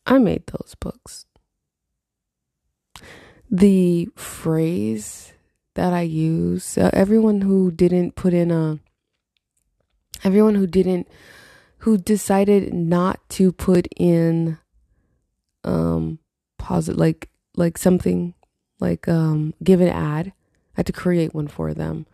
I 0.06 0.18
made 0.18 0.47
those 0.47 0.75
books. 0.80 1.26
The 3.50 4.09
phrase 4.16 5.35
that 5.75 5.92
I 5.92 6.00
use, 6.00 6.78
uh, 6.78 6.88
everyone 6.95 7.42
who 7.42 7.71
didn't 7.71 8.16
put 8.16 8.33
in 8.33 8.50
a, 8.50 8.78
everyone 10.25 10.54
who 10.54 10.66
didn't, 10.66 11.06
who 11.78 11.99
decided 11.99 12.73
not 12.73 13.21
to 13.30 13.52
put 13.52 13.87
in 13.95 14.59
um 15.66 16.18
posit 16.58 16.96
like 16.96 17.28
like 17.56 17.76
something 17.76 18.35
like 18.80 19.08
um 19.08 19.54
give 19.62 19.80
an 19.80 19.88
ad. 19.88 20.28
I 20.28 20.80
had 20.80 20.87
to 20.87 20.92
create 20.92 21.35
one 21.35 21.49
for 21.49 21.75
them. 21.75 22.06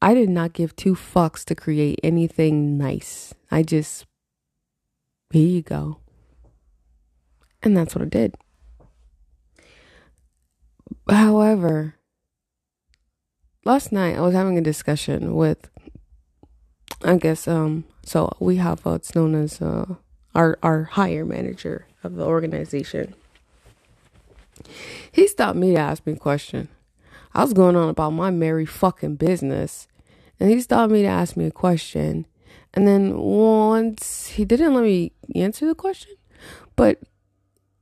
I 0.00 0.14
did 0.14 0.28
not 0.28 0.52
give 0.52 0.76
two 0.76 0.94
fucks 0.94 1.44
to 1.46 1.54
create 1.54 1.98
anything 2.02 2.76
nice. 2.78 3.34
I 3.50 3.62
just 3.62 4.06
here 5.30 5.46
you 5.48 5.62
go. 5.62 5.98
And 7.62 7.76
that's 7.76 7.94
what 7.94 8.02
I 8.02 8.08
did. 8.08 8.36
However, 11.08 11.96
last 13.64 13.90
night 13.90 14.16
I 14.16 14.20
was 14.20 14.34
having 14.34 14.58
a 14.58 14.62
discussion 14.62 15.34
with 15.34 15.68
I 17.02 17.16
guess 17.16 17.48
um 17.48 17.84
so 18.04 18.34
we 18.38 18.56
have 18.56 18.84
what's 18.84 19.14
known 19.14 19.34
as 19.34 19.60
uh 19.60 19.96
our 20.34 20.58
our 20.62 20.84
hire 20.84 21.24
manager 21.24 21.86
of 22.06 22.16
the 22.16 22.24
organization. 22.24 23.14
He 25.12 25.28
stopped 25.28 25.58
me 25.58 25.72
to 25.72 25.78
ask 25.78 26.06
me 26.06 26.14
a 26.14 26.16
question. 26.16 26.68
I 27.34 27.42
was 27.42 27.52
going 27.52 27.76
on 27.76 27.88
about 27.88 28.10
my 28.10 28.30
merry 28.30 28.64
fucking 28.64 29.16
business, 29.16 29.88
and 30.40 30.50
he 30.50 30.60
stopped 30.60 30.92
me 30.92 31.02
to 31.02 31.08
ask 31.08 31.36
me 31.36 31.46
a 31.46 31.50
question. 31.50 32.26
And 32.72 32.86
then 32.86 33.18
once 33.18 34.28
he 34.28 34.44
didn't 34.44 34.74
let 34.74 34.84
me 34.84 35.12
answer 35.34 35.66
the 35.66 35.74
question, 35.74 36.14
but 36.76 37.00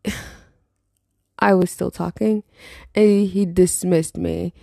I 1.39 1.55
was 1.55 1.71
still 1.71 1.91
talking, 1.91 2.43
and 2.95 3.29
he 3.29 3.47
dismissed 3.47 4.17
me. 4.17 4.55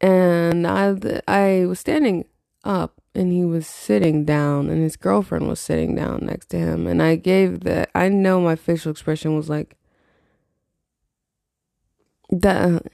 And 0.00 0.66
I 0.66 0.96
I 1.28 1.66
was 1.66 1.78
standing 1.78 2.24
up 2.64 2.99
and 3.14 3.32
he 3.32 3.44
was 3.44 3.66
sitting 3.66 4.24
down 4.24 4.68
and 4.68 4.82
his 4.82 4.96
girlfriend 4.96 5.48
was 5.48 5.60
sitting 5.60 5.94
down 5.94 6.20
next 6.22 6.46
to 6.46 6.58
him 6.58 6.86
and 6.86 7.02
i 7.02 7.16
gave 7.16 7.60
the 7.60 7.86
i 7.94 8.08
know 8.08 8.40
my 8.40 8.56
facial 8.56 8.90
expression 8.90 9.36
was 9.36 9.48
like 9.48 9.76
that 12.30 12.86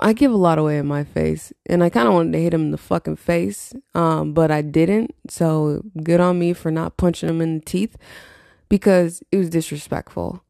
i 0.00 0.12
give 0.12 0.32
a 0.32 0.36
lot 0.36 0.58
away 0.58 0.78
in 0.78 0.86
my 0.86 1.04
face 1.04 1.52
and 1.66 1.84
i 1.84 1.88
kind 1.88 2.08
of 2.08 2.14
wanted 2.14 2.32
to 2.32 2.40
hit 2.40 2.54
him 2.54 2.62
in 2.62 2.70
the 2.72 2.78
fucking 2.78 3.16
face 3.16 3.72
um 3.94 4.32
but 4.32 4.50
i 4.50 4.60
didn't 4.60 5.14
so 5.28 5.82
good 6.02 6.20
on 6.20 6.38
me 6.38 6.52
for 6.52 6.70
not 6.70 6.96
punching 6.96 7.28
him 7.28 7.40
in 7.40 7.58
the 7.58 7.64
teeth 7.64 7.96
because 8.68 9.22
it 9.30 9.36
was 9.36 9.50
disrespectful. 9.50 10.42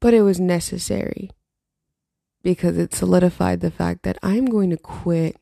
But 0.00 0.12
it 0.12 0.20
was 0.20 0.38
necessary 0.38 1.30
because 2.42 2.76
it 2.76 2.94
solidified 2.94 3.60
the 3.60 3.70
fact 3.70 4.02
that 4.02 4.18
i'm 4.22 4.44
going 4.44 4.68
to 4.68 4.76
quit 4.76 5.38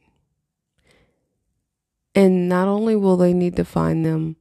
and 2.14 2.48
not 2.48 2.68
only 2.68 2.96
will 2.96 3.16
they 3.16 3.32
need 3.32 3.56
to 3.56 3.64
find 3.64 4.04
them 4.04 4.36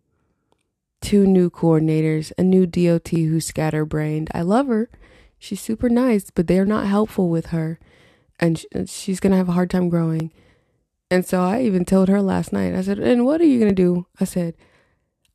two 1.01 1.25
new 1.25 1.50
coordinators, 1.50 2.32
a 2.38 2.44
new 2.44 2.66
DOT 2.66 3.10
who's 3.10 3.46
scatterbrained. 3.46 4.30
I 4.34 4.42
love 4.42 4.68
her. 4.68 4.90
She's 5.40 5.60
super 5.60 5.90
nice, 5.90 6.30
but 6.30 6.48
they're 6.48 6.66
not 6.66 6.86
helpful 6.86 7.30
with 7.30 7.48
her. 7.48 7.80
And 8.40 8.63
she's 8.86 9.20
going 9.20 9.32
to 9.32 9.38
have 9.38 9.50
a 9.50 9.54
hard 9.54 9.70
time 9.70 9.90
growing. 9.90 10.32
And 11.10 11.25
so 11.25 11.42
I 11.42 11.62
even 11.63 11.84
told 11.86 12.08
her 12.10 12.22
last 12.22 12.54
night, 12.54 12.74
I 12.74 12.82
said, 12.82 13.00
And 13.00 13.25
what 13.25 13.42
are 13.42 13.46
you 13.46 13.60
going 13.60 13.75
to 13.75 13.75
do? 13.75 14.06
I 14.20 14.25
said, 14.25 14.56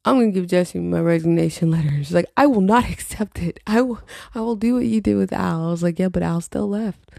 I'm 0.04 0.16
going 0.16 0.32
to 0.32 0.40
give 0.40 0.48
Jesse 0.48 0.78
my 0.78 1.00
resignation 1.00 1.70
letter. 1.72 1.90
She's 1.98 2.14
like, 2.14 2.30
I 2.36 2.46
will 2.46 2.60
not 2.60 2.84
accept 2.90 3.40
it. 3.40 3.60
I 3.66 3.82
will, 3.82 4.00
I 4.34 4.40
will 4.40 4.56
do 4.56 4.74
what 4.74 4.86
you 4.86 5.00
did 5.00 5.16
with 5.16 5.32
Al. 5.32 5.66
I 5.66 5.70
was 5.70 5.82
like, 5.82 5.98
Yeah, 5.98 6.08
but 6.08 6.22
Al 6.22 6.40
still 6.40 6.68
left. 6.68 7.10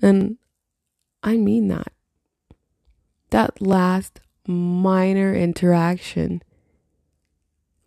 And 0.00 0.38
I 1.22 1.36
mean 1.36 1.68
that. 1.68 1.92
That 3.34 3.60
last 3.60 4.20
minor 4.46 5.34
interaction, 5.34 6.40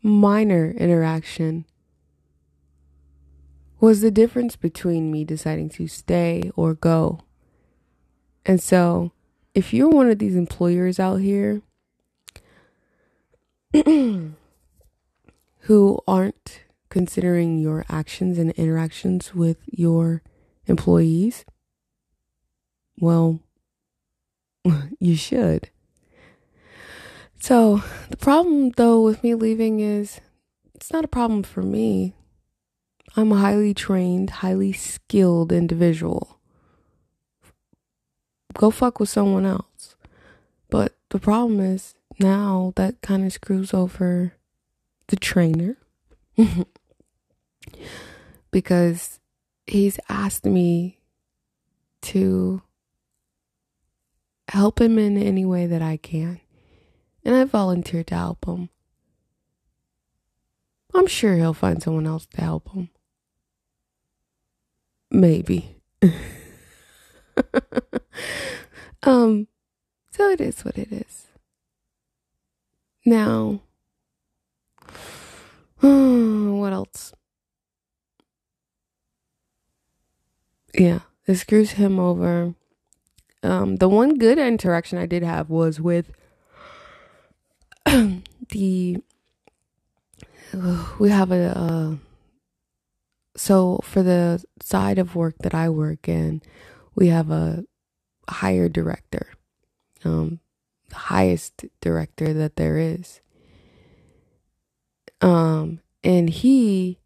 minor 0.04 0.72
interaction, 0.72 1.64
was 3.80 4.02
the 4.02 4.12
difference 4.12 4.58
between 4.58 5.10
me 5.10 5.24
deciding 5.24 5.70
to 5.70 5.88
stay 5.88 6.52
or 6.58 6.74
go. 6.74 7.22
And 8.46 8.62
so, 8.62 9.14
if 9.56 9.74
you're 9.74 9.88
one 9.88 10.10
of 10.10 10.20
these 10.20 10.36
employers 10.36 11.00
out 11.00 11.22
here 11.22 11.62
who 13.74 14.34
aren't 16.06 16.64
considering 16.90 17.58
your 17.58 17.86
actions 17.88 18.38
and 18.38 18.52
interactions 18.52 19.34
with 19.34 19.60
your 19.72 20.24
employees, 20.66 21.46
well, 23.00 23.40
you 25.00 25.16
should. 25.16 25.70
So, 27.40 27.84
the 28.10 28.18
problem 28.18 28.72
though 28.72 29.02
with 29.02 29.24
me 29.24 29.36
leaving 29.36 29.80
is 29.80 30.20
it's 30.74 30.92
not 30.92 31.06
a 31.06 31.10
problem 31.10 31.44
for 31.44 31.62
me. 31.62 32.16
I'm 33.16 33.32
a 33.32 33.38
highly 33.38 33.74
trained, 33.74 34.30
highly 34.30 34.74
skilled 34.74 35.52
individual. 35.52 36.40
Go 38.54 38.72
fuck 38.72 39.00
with 39.00 39.10
someone 39.10 39.46
else. 39.46 39.96
But 40.70 40.98
the 41.10 41.20
problem 41.20 41.60
is 41.60 41.96
now 42.20 42.74
that 42.76 43.02
kind 43.02 43.26
of 43.26 43.34
screws 43.34 43.74
over 43.74 44.34
the 45.08 45.16
trainer 45.16 45.78
because 48.52 49.20
he's 49.66 50.00
asked 50.10 50.46
me 50.46 51.00
to 52.02 52.62
help 54.48 54.80
him 54.80 54.98
in 54.98 55.18
any 55.18 55.46
way 55.46 55.66
that 55.66 55.82
I 55.82 55.98
can. 55.98 56.40
And 57.24 57.36
I 57.36 57.44
volunteered 57.44 58.08
to 58.08 58.16
help 58.16 58.46
him. 58.46 58.70
I'm 60.94 61.08
sure 61.08 61.36
he'll 61.36 61.54
find 61.54 61.84
someone 61.84 62.08
else 62.08 62.26
to 62.28 62.42
help 62.42 62.72
him. 62.72 62.90
Maybe. 65.12 65.78
um, 69.04 69.48
so 70.12 70.30
it 70.30 70.42
is 70.42 70.64
what 70.64 70.78
it 70.78 70.92
is. 70.92 71.28
Now, 73.06 73.62
what 75.80 76.74
else? 76.74 77.14
Yeah, 80.74 81.00
it 81.26 81.36
screws 81.36 81.72
him 81.72 82.00
over. 82.00 82.54
Um, 83.44 83.78
the 83.78 83.90
one 83.90 84.18
good 84.18 84.38
interaction 84.38 84.98
I 84.98 85.06
did 85.06 85.24
have 85.24 85.50
was 85.50 85.80
with 85.80 86.12
the. 87.86 88.98
we 91.00 91.10
have 91.10 91.32
a. 91.32 91.58
Uh, 91.58 91.96
so 93.36 93.80
for 93.84 94.02
the 94.02 94.44
side 94.62 94.98
of 94.98 95.16
work 95.16 95.36
that 95.40 95.54
I 95.54 95.70
work 95.70 96.10
in, 96.10 96.42
we 96.96 97.08
have 97.08 97.30
a 97.30 97.64
higher 98.28 98.68
director, 98.68 99.28
um, 100.04 100.40
the 100.90 100.96
highest 100.96 101.66
director 101.80 102.34
that 102.34 102.56
there 102.56 102.78
is. 102.78 103.22
Um, 105.22 105.82
and 106.04 106.30
he, 106.30 107.00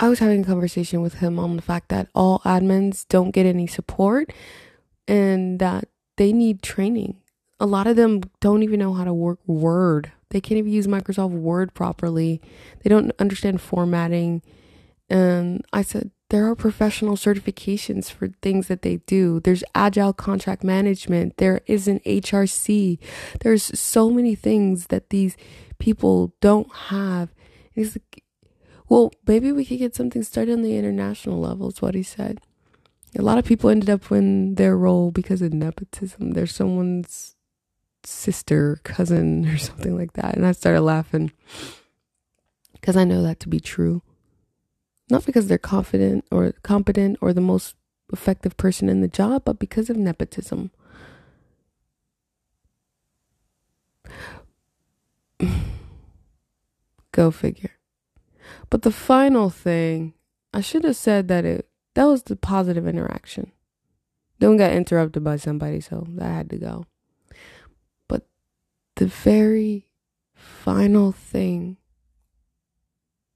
I 0.00 0.08
was 0.08 0.18
having 0.18 0.40
a 0.40 0.46
conversation 0.46 1.02
with 1.02 1.14
him 1.14 1.38
on 1.38 1.56
the 1.56 1.62
fact 1.62 1.90
that 1.90 2.08
all 2.14 2.38
admins 2.40 3.06
don't 3.06 3.32
get 3.32 3.44
any 3.44 3.66
support 3.66 4.32
and 5.06 5.58
that 5.58 5.88
they 6.16 6.32
need 6.32 6.62
training. 6.62 7.18
A 7.60 7.66
lot 7.66 7.86
of 7.86 7.96
them 7.96 8.22
don't 8.40 8.62
even 8.62 8.78
know 8.78 8.94
how 8.94 9.04
to 9.04 9.12
work 9.12 9.40
Word. 9.46 10.10
They 10.30 10.40
can't 10.40 10.56
even 10.56 10.72
use 10.72 10.86
Microsoft 10.86 11.32
Word 11.32 11.74
properly. 11.74 12.40
They 12.82 12.88
don't 12.88 13.12
understand 13.18 13.60
formatting. 13.60 14.40
And 15.10 15.66
I 15.70 15.82
said, 15.82 16.12
there 16.30 16.46
are 16.46 16.54
professional 16.54 17.16
certifications 17.16 18.10
for 18.10 18.28
things 18.40 18.68
that 18.68 18.80
they 18.80 18.98
do. 18.98 19.40
There's 19.40 19.64
agile 19.74 20.14
contract 20.14 20.64
management. 20.64 21.36
There 21.36 21.60
is 21.66 21.86
an 21.88 22.00
HRC. 22.06 22.98
There's 23.40 23.78
so 23.78 24.08
many 24.08 24.34
things 24.34 24.86
that 24.86 25.10
these 25.10 25.36
people 25.78 26.32
don't 26.40 26.72
have. 26.74 27.34
he's 27.74 27.96
like, 27.96 28.22
well, 28.90 29.12
maybe 29.24 29.52
we 29.52 29.64
could 29.64 29.78
get 29.78 29.94
something 29.94 30.24
started 30.24 30.52
on 30.52 30.62
the 30.62 30.76
international 30.76 31.38
level, 31.40 31.68
is 31.68 31.80
what 31.80 31.94
he 31.94 32.02
said. 32.02 32.40
A 33.16 33.22
lot 33.22 33.38
of 33.38 33.44
people 33.44 33.70
ended 33.70 33.88
up 33.88 34.10
in 34.10 34.56
their 34.56 34.76
role 34.76 35.12
because 35.12 35.40
of 35.42 35.52
nepotism. 35.52 36.32
They're 36.32 36.48
someone's 36.48 37.36
sister, 38.04 38.80
cousin, 38.82 39.46
or 39.48 39.58
something 39.58 39.96
like 39.96 40.14
that. 40.14 40.34
And 40.34 40.44
I 40.44 40.50
started 40.50 40.80
laughing 40.80 41.30
because 42.72 42.96
I 42.96 43.04
know 43.04 43.22
that 43.22 43.38
to 43.40 43.48
be 43.48 43.60
true. 43.60 44.02
Not 45.08 45.24
because 45.24 45.46
they're 45.46 45.56
confident 45.56 46.24
or 46.32 46.54
competent 46.64 47.18
or 47.20 47.32
the 47.32 47.40
most 47.40 47.76
effective 48.12 48.56
person 48.56 48.88
in 48.88 49.02
the 49.02 49.08
job, 49.08 49.44
but 49.44 49.60
because 49.60 49.88
of 49.88 49.96
nepotism. 49.96 50.72
Go 57.12 57.30
figure. 57.30 57.79
But 58.70 58.82
the 58.82 58.92
final 58.92 59.50
thing, 59.50 60.14
I 60.54 60.60
should 60.60 60.84
have 60.84 60.96
said 60.96 61.28
that 61.28 61.44
it 61.44 61.68
that 61.94 62.04
was 62.04 62.22
the 62.22 62.36
positive 62.36 62.86
interaction. 62.86 63.52
Then 64.38 64.56
got 64.56 64.72
interrupted 64.72 65.22
by 65.22 65.36
somebody, 65.36 65.80
so 65.80 66.06
that 66.08 66.30
had 66.30 66.50
to 66.50 66.56
go. 66.56 66.86
But 68.08 68.26
the 68.96 69.06
very 69.06 69.86
final 70.34 71.12
thing 71.12 71.76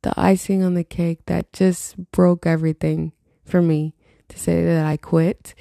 the 0.04 0.12
icing 0.20 0.62
on 0.62 0.74
the 0.74 0.84
cake 0.84 1.24
that 1.26 1.50
just 1.52 1.96
broke 2.12 2.46
everything 2.46 3.12
for 3.42 3.62
me 3.62 3.94
to 4.28 4.38
say 4.38 4.62
that 4.62 4.84
I 4.84 4.98
quit 4.98 5.54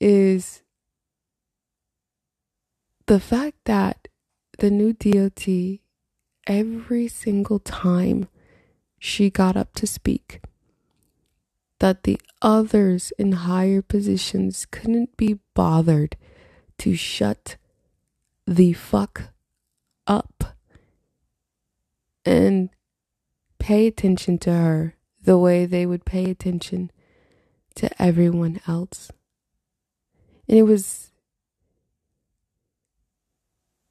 is 0.00 0.62
the 3.06 3.20
fact 3.20 3.58
that 3.66 4.08
the 4.58 4.70
new 4.70 4.94
DOT, 4.94 5.46
every 6.46 7.08
single 7.08 7.58
time 7.58 8.26
she 9.00 9.30
got 9.30 9.56
up 9.56 9.74
to 9.74 9.86
speak, 9.86 10.42
that 11.80 12.04
the 12.04 12.20
others 12.42 13.12
in 13.18 13.32
higher 13.32 13.80
positions 13.82 14.66
couldn't 14.70 15.16
be 15.16 15.38
bothered 15.54 16.16
to 16.78 16.94
shut 16.94 17.56
the 18.46 18.74
fuck 18.74 19.30
up 20.06 20.56
and 22.26 22.68
pay 23.58 23.86
attention 23.86 24.38
to 24.38 24.52
her 24.52 24.94
the 25.22 25.38
way 25.38 25.64
they 25.64 25.86
would 25.86 26.04
pay 26.04 26.30
attention 26.30 26.90
to 27.74 28.02
everyone 28.02 28.60
else. 28.68 29.10
And 30.46 30.58
it 30.58 30.64
was 30.64 31.10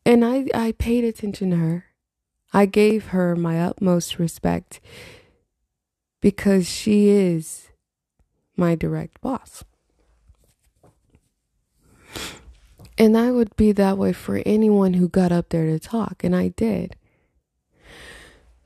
and 0.06 0.24
I 0.26 0.45
I 0.54 0.72
paid 0.74 1.04
attention 1.04 1.52
to 1.52 1.56
her. 1.58 1.86
I 2.54 2.66
gave 2.66 3.08
her 3.08 3.36
my 3.36 3.62
utmost 3.62 4.18
respect 4.20 4.80
because 6.22 6.68
she 6.68 7.10
is 7.10 7.70
my 8.58 8.76
direct 8.76 9.22
boss. 9.22 9.64
And 12.98 13.18
I 13.18 13.32
would 13.32 13.56
be 13.56 13.72
that 13.72 13.98
way 13.98 14.12
for 14.12 14.42
anyone 14.46 14.96
who 14.96 15.08
got 15.08 15.32
up 15.32 15.50
there 15.50 15.66
to 15.66 15.80
talk, 15.80 16.24
and 16.24 16.36
I 16.36 16.50
did. 16.50 16.96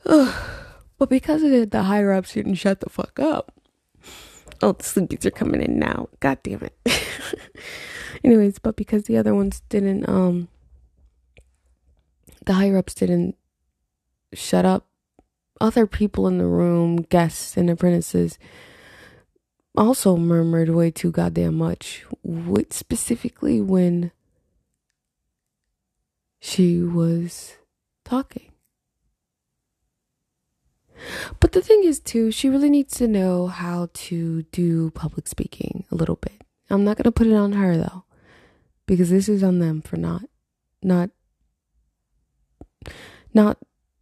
Ugh. 0.05 0.33
But 0.97 1.09
because 1.09 1.43
of 1.43 1.51
it, 1.51 1.71
the 1.71 1.83
higher 1.83 2.13
ups 2.13 2.33
didn't 2.33 2.55
shut 2.55 2.79
the 2.79 2.89
fuck 2.89 3.19
up. 3.19 3.53
Oh, 4.61 4.71
the 4.71 4.83
sleepies 4.83 5.25
are 5.25 5.31
coming 5.31 5.61
in 5.61 5.77
now. 5.77 6.07
God 6.19 6.39
damn 6.43 6.63
it. 6.63 6.77
Anyways, 8.23 8.59
but 8.59 8.75
because 8.75 9.03
the 9.03 9.17
other 9.17 9.35
ones 9.35 9.61
didn't, 9.69 10.07
um, 10.07 10.47
the 12.45 12.53
higher 12.53 12.77
ups 12.77 12.93
didn't 12.93 13.35
shut 14.33 14.65
up, 14.65 14.87
other 15.61 15.87
people 15.87 16.27
in 16.27 16.37
the 16.37 16.45
room, 16.45 16.97
guests 16.97 17.57
and 17.57 17.69
apprentices, 17.69 18.37
also 19.75 20.17
murmured 20.17 20.69
way 20.69 20.91
too 20.91 21.11
goddamn 21.11 21.55
much. 21.55 22.05
What 22.21 22.73
specifically 22.73 23.61
when 23.61 24.11
she 26.39 26.81
was 26.81 27.55
talking. 28.03 28.51
But 31.39 31.53
the 31.53 31.61
thing 31.61 31.83
is, 31.83 31.99
too, 31.99 32.31
she 32.31 32.49
really 32.49 32.69
needs 32.69 32.95
to 32.97 33.07
know 33.07 33.47
how 33.47 33.89
to 33.93 34.43
do 34.51 34.91
public 34.91 35.27
speaking 35.27 35.85
a 35.91 35.95
little 35.95 36.17
bit. 36.17 36.43
I'm 36.69 36.83
not 36.83 36.97
going 36.97 37.05
to 37.05 37.11
put 37.11 37.27
it 37.27 37.33
on 37.33 37.53
her, 37.53 37.77
though, 37.77 38.03
because 38.85 39.09
this 39.09 39.27
is 39.27 39.43
on 39.43 39.59
them 39.59 39.81
for 39.81 39.97
not, 39.97 40.23
not, 40.81 41.09
not 43.33 43.57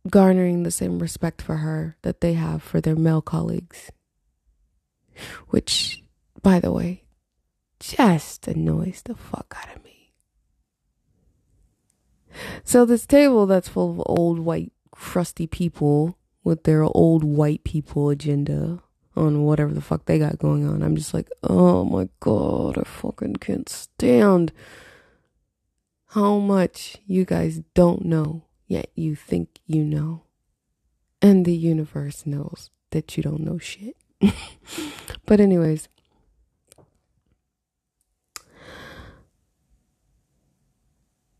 garnering 0.09 0.63
the 0.63 0.71
same 0.71 0.99
respect 0.99 1.41
for 1.41 1.57
her 1.57 1.97
that 2.01 2.21
they 2.21 2.33
have 2.33 2.63
for 2.63 2.81
their 2.81 2.95
male 2.95 3.21
colleagues. 3.21 3.91
Which, 5.49 6.03
by 6.41 6.59
the 6.59 6.71
way, 6.71 7.03
just 7.79 8.47
annoys 8.47 9.01
the 9.03 9.15
fuck 9.15 9.55
out 9.57 9.75
of 9.75 9.83
me. 9.83 10.13
So, 12.63 12.85
this 12.85 13.05
table 13.05 13.45
that's 13.45 13.67
full 13.67 13.91
of 13.91 14.03
old, 14.05 14.39
white, 14.39 14.71
crusty 14.91 15.47
people 15.47 16.17
with 16.43 16.63
their 16.63 16.83
old 16.83 17.23
white 17.23 17.63
people 17.63 18.09
agenda 18.09 18.79
on 19.15 19.43
whatever 19.43 19.73
the 19.73 19.81
fuck 19.81 20.05
they 20.05 20.17
got 20.17 20.39
going 20.39 20.67
on. 20.67 20.81
I'm 20.81 20.95
just 20.95 21.13
like, 21.13 21.29
oh 21.43 21.83
my 21.83 22.07
god, 22.19 22.77
I 22.77 22.83
fucking 22.83 23.35
can't 23.35 23.67
stand 23.67 24.53
how 26.07 26.39
much 26.39 26.97
you 27.05 27.25
guys 27.25 27.61
don't 27.73 28.05
know, 28.05 28.43
yet 28.71 28.89
you 28.95 29.15
think 29.15 29.59
you 29.67 29.83
know. 29.83 30.23
And 31.21 31.45
the 31.45 31.53
universe 31.53 32.25
knows 32.25 32.69
that 32.91 33.17
you 33.17 33.21
don't 33.21 33.41
know 33.41 33.57
shit. 33.57 33.97
but, 35.25 35.41
anyways. 35.41 35.89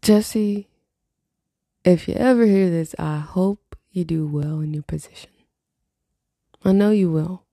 Jesse, 0.01 0.67
if 1.85 2.07
you 2.07 2.15
ever 2.15 2.45
hear 2.45 2.69
this, 2.69 2.93
I 2.99 3.19
hope 3.19 3.77
you 3.91 4.03
do 4.03 4.27
well 4.27 4.59
in 4.59 4.73
your 4.73 4.83
position. 4.83 5.31
I 6.65 6.73
know 6.73 6.91
you 6.91 7.09
will. 7.09 7.45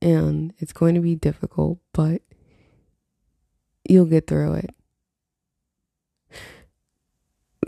And 0.00 0.54
it's 0.58 0.72
going 0.72 0.94
to 0.94 1.00
be 1.00 1.14
difficult, 1.14 1.80
but 1.92 2.22
you'll 3.86 4.06
get 4.06 4.26
through 4.26 4.54
it. 4.54 4.74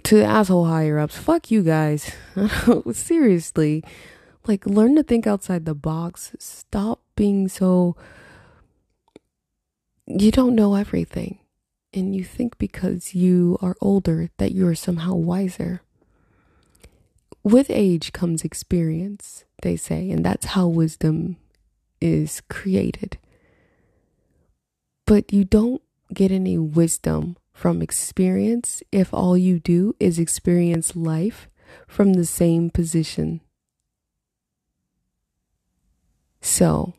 To 0.07 0.17
the 0.17 0.25
asshole 0.25 0.67
higher 0.67 0.99
ups, 0.99 1.17
fuck 1.17 1.51
you 1.51 1.63
guys. 1.63 2.13
Seriously. 2.93 3.83
Like, 4.47 4.65
learn 4.65 4.95
to 4.97 5.03
think 5.03 5.27
outside 5.27 5.65
the 5.65 5.75
box. 5.75 6.35
Stop 6.39 7.01
being 7.17 7.49
so. 7.49 7.97
You 10.07 10.31
don't 10.31 10.55
know 10.55 10.75
everything. 10.75 11.41
And 11.93 12.15
you 12.15 12.23
think 12.23 12.59
because 12.59 13.15
you 13.15 13.59
are 13.61 13.75
older 13.81 14.31
that 14.37 14.53
you 14.53 14.67
are 14.69 14.75
somehow 14.75 15.15
wiser 15.15 15.83
with 17.47 17.71
age 17.71 18.13
comes 18.13 18.43
experience, 18.43 19.45
they 19.63 19.77
say, 19.77 20.11
and 20.11 20.25
that's 20.25 20.47
how 20.47 20.67
wisdom 20.67 21.37
is 22.01 22.43
created. 22.49 23.19
But 25.07 25.33
you 25.33 25.45
don't 25.45 25.81
get 26.13 26.33
any 26.33 26.59
wisdom 26.59 27.37
from 27.57 27.81
experience 27.81 28.83
if 28.93 29.15
all 29.15 29.35
you 29.35 29.59
do 29.59 29.97
is 29.99 30.19
experience 30.19 30.95
life 30.95 31.49
from 31.89 32.13
the 32.13 32.27
same 32.27 32.69
position. 32.69 33.41
So, 36.43 36.93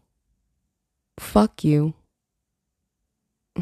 fuck 1.20 1.63
you. 1.63 1.93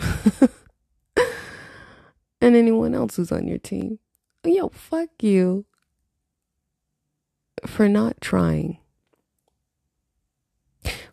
and 2.40 2.56
anyone 2.56 2.96
else 2.96 3.18
who's 3.18 3.30
on 3.30 3.46
your 3.46 3.58
team. 3.58 4.00
Yo, 4.46 4.70
fuck 4.70 5.10
you 5.22 5.66
for 7.66 7.90
not 7.90 8.22
trying. 8.22 8.78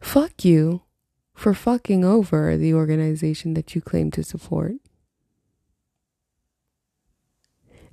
Fuck 0.01 0.45
you 0.45 0.83
for 1.35 1.53
fucking 1.55 2.05
over 2.05 2.57
the 2.57 2.73
organization 2.73 3.55
that 3.55 3.75
you 3.75 3.81
claim 3.81 4.12
to 4.12 4.23
support. 4.23 4.75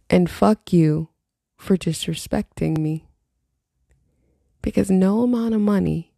And 0.09 0.29
fuck 0.29 0.73
you 0.73 1.09
for 1.57 1.77
disrespecting 1.77 2.77
me. 2.77 3.05
Because 4.61 4.89
no 4.89 5.21
amount 5.21 5.53
of 5.53 5.61
money 5.61 6.13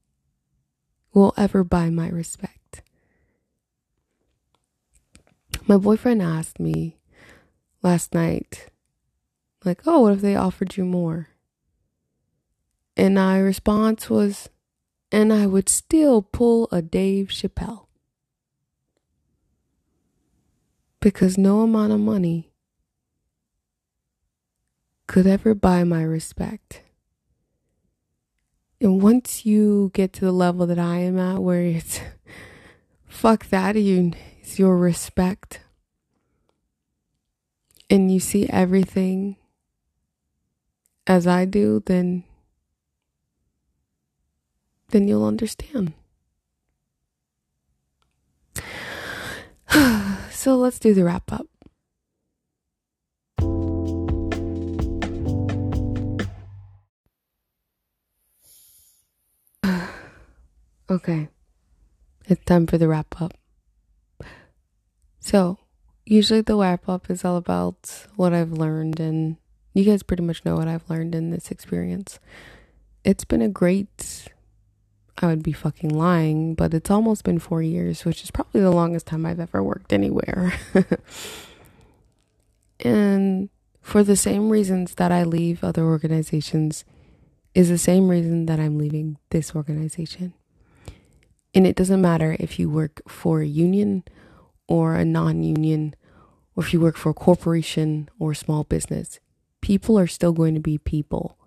will 1.14 1.34
ever 1.38 1.64
buy 1.64 1.90
my 1.90 2.08
respect. 2.08 2.84
My 5.68 5.78
boyfriend 5.78 6.22
asked 6.22 6.60
me 6.60 6.98
last 7.84 8.14
night, 8.14 8.68
like, 9.64 9.82
oh, 9.86 10.02
what 10.02 10.14
if 10.14 10.22
they 10.22 10.36
offered 10.36 10.78
you 10.78 10.86
more? 10.86 11.30
And 12.98 13.16
my 13.16 13.40
response 13.40 14.10
was, 14.10 14.50
and 15.12 15.32
I 15.32 15.46
would 15.46 15.70
still 15.70 16.22
pull 16.22 16.68
a 16.72 16.82
Dave 16.82 17.28
Chappelle. 17.28 17.88
Because 21.00 21.38
no 21.38 21.62
amount 21.62 21.94
of 21.94 22.00
money 22.00 22.51
could 25.12 25.28
ever 25.28 25.54
buy 25.54 25.84
my 25.84 26.02
respect. 26.02 26.84
And 28.80 29.02
once 29.02 29.46
you 29.46 29.92
get 29.94 30.14
to 30.14 30.22
the 30.24 30.32
level 30.32 30.66
that 30.68 30.80
I 30.80 31.00
am 31.00 31.20
at, 31.20 31.40
where 31.40 31.64
it's 31.64 32.00
fuck 33.10 33.48
that, 33.48 33.76
you, 33.76 34.14
it's 34.40 34.58
your 34.58 34.78
respect. 34.78 35.60
And 37.90 38.10
you 38.10 38.22
see 38.22 38.48
everything 38.48 39.36
as 41.06 41.28
I 41.28 41.44
do, 41.44 41.84
then 41.86 42.24
then 44.92 45.10
you'll 45.10 45.26
understand. 45.26 45.92
so 50.32 50.56
let's 50.56 50.80
do 50.80 50.94
the 50.94 51.04
wrap 51.04 51.34
up. 51.34 51.51
Okay, 60.92 61.30
it's 62.26 62.44
time 62.46 62.68
for 62.68 62.78
the 62.78 62.88
wrap 62.88 63.22
up. 63.22 63.34
So, 65.20 65.60
usually 66.06 66.42
the 66.42 66.58
wrap 66.58 66.90
up 66.90 67.10
is 67.10 67.24
all 67.24 67.38
about 67.38 68.08
what 68.16 68.34
I've 68.34 68.52
learned, 68.52 69.00
and 69.00 69.38
you 69.74 69.86
guys 69.86 70.04
pretty 70.04 70.24
much 70.24 70.44
know 70.44 70.56
what 70.56 70.68
I've 70.68 70.90
learned 70.90 71.16
in 71.16 71.30
this 71.30 71.50
experience. 71.50 72.20
It's 73.04 73.26
been 73.26 73.42
a 73.42 73.50
great 73.50 74.28
I 75.18 75.28
would 75.28 75.44
be 75.44 75.52
fucking 75.52 75.90
lying, 75.90 76.56
but 76.56 76.74
it's 76.74 76.90
almost 76.90 77.24
been 77.24 77.38
four 77.38 77.62
years, 77.62 78.06
which 78.06 78.24
is 78.24 78.32
probably 78.32 78.62
the 78.62 78.72
longest 78.72 79.06
time 79.06 79.26
I've 79.26 79.40
ever 79.40 79.62
worked 79.62 79.94
anywhere. 79.94 80.54
and 82.80 83.50
for 83.82 84.04
the 84.04 84.16
same 84.16 84.50
reasons 84.50 84.96
that 84.96 85.12
I 85.12 85.24
leave 85.24 85.64
other 85.64 85.84
organizations, 85.84 86.86
is 87.54 87.70
the 87.70 87.78
same 87.78 88.08
reason 88.08 88.46
that 88.46 88.60
I'm 88.60 88.78
leaving 88.78 89.18
this 89.30 89.56
organization. 89.56 90.34
And 91.54 91.68
it 91.68 91.76
doesn't 91.76 92.02
matter 92.02 92.36
if 92.40 92.60
you 92.60 92.70
work 92.70 93.02
for 93.08 93.42
a 93.42 93.48
union 93.48 94.04
or 94.68 94.96
a 94.96 95.06
non 95.06 95.44
union, 95.44 95.96
or 96.56 96.64
if 96.64 96.74
you 96.74 96.80
work 96.80 96.98
for 96.98 97.10
a 97.10 97.14
corporation 97.14 98.10
or 98.20 98.32
a 98.32 98.36
small 98.36 98.64
business, 98.64 99.20
people 99.62 100.00
are 100.00 100.08
still 100.08 100.32
going 100.32 100.54
to 100.56 100.62
be 100.62 100.78
people. 100.78 101.38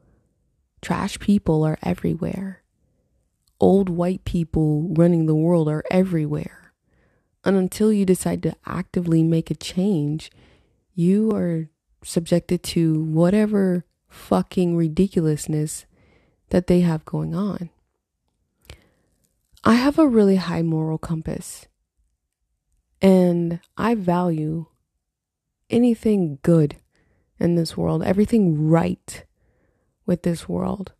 Trash 0.82 1.18
people 1.18 1.64
are 1.64 1.78
everywhere 1.82 2.64
old 3.64 3.88
white 3.88 4.24
people 4.24 4.88
running 4.90 5.26
the 5.26 5.34
world 5.34 5.68
are 5.68 5.84
everywhere. 5.90 6.72
And 7.44 7.56
until 7.56 7.92
you 7.92 8.04
decide 8.04 8.42
to 8.42 8.54
actively 8.66 9.22
make 9.22 9.50
a 9.50 9.54
change, 9.54 10.30
you 10.94 11.30
are 11.32 11.68
subjected 12.02 12.62
to 12.62 13.02
whatever 13.02 13.84
fucking 14.08 14.76
ridiculousness 14.76 15.86
that 16.50 16.66
they 16.66 16.80
have 16.80 17.04
going 17.04 17.34
on. 17.34 17.70
I 19.64 19.74
have 19.74 19.98
a 19.98 20.06
really 20.06 20.36
high 20.36 20.62
moral 20.62 20.98
compass, 20.98 21.66
and 23.00 23.60
I 23.78 23.94
value 23.94 24.66
anything 25.70 26.38
good 26.42 26.76
in 27.40 27.54
this 27.54 27.76
world, 27.76 28.04
everything 28.04 28.68
right 28.68 29.24
with 30.04 30.22
this 30.22 30.46
world. 30.48 30.92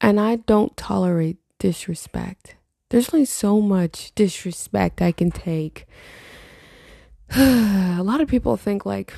And 0.00 0.20
I 0.20 0.36
don't 0.36 0.76
tolerate 0.76 1.38
disrespect. 1.58 2.56
There's 2.90 3.14
only 3.14 3.24
so 3.24 3.62
much 3.62 4.12
disrespect 4.14 5.00
I 5.00 5.12
can 5.12 5.30
take. 5.30 5.86
a 7.34 8.02
lot 8.02 8.20
of 8.20 8.28
people 8.28 8.58
think 8.58 8.84
like 8.84 9.14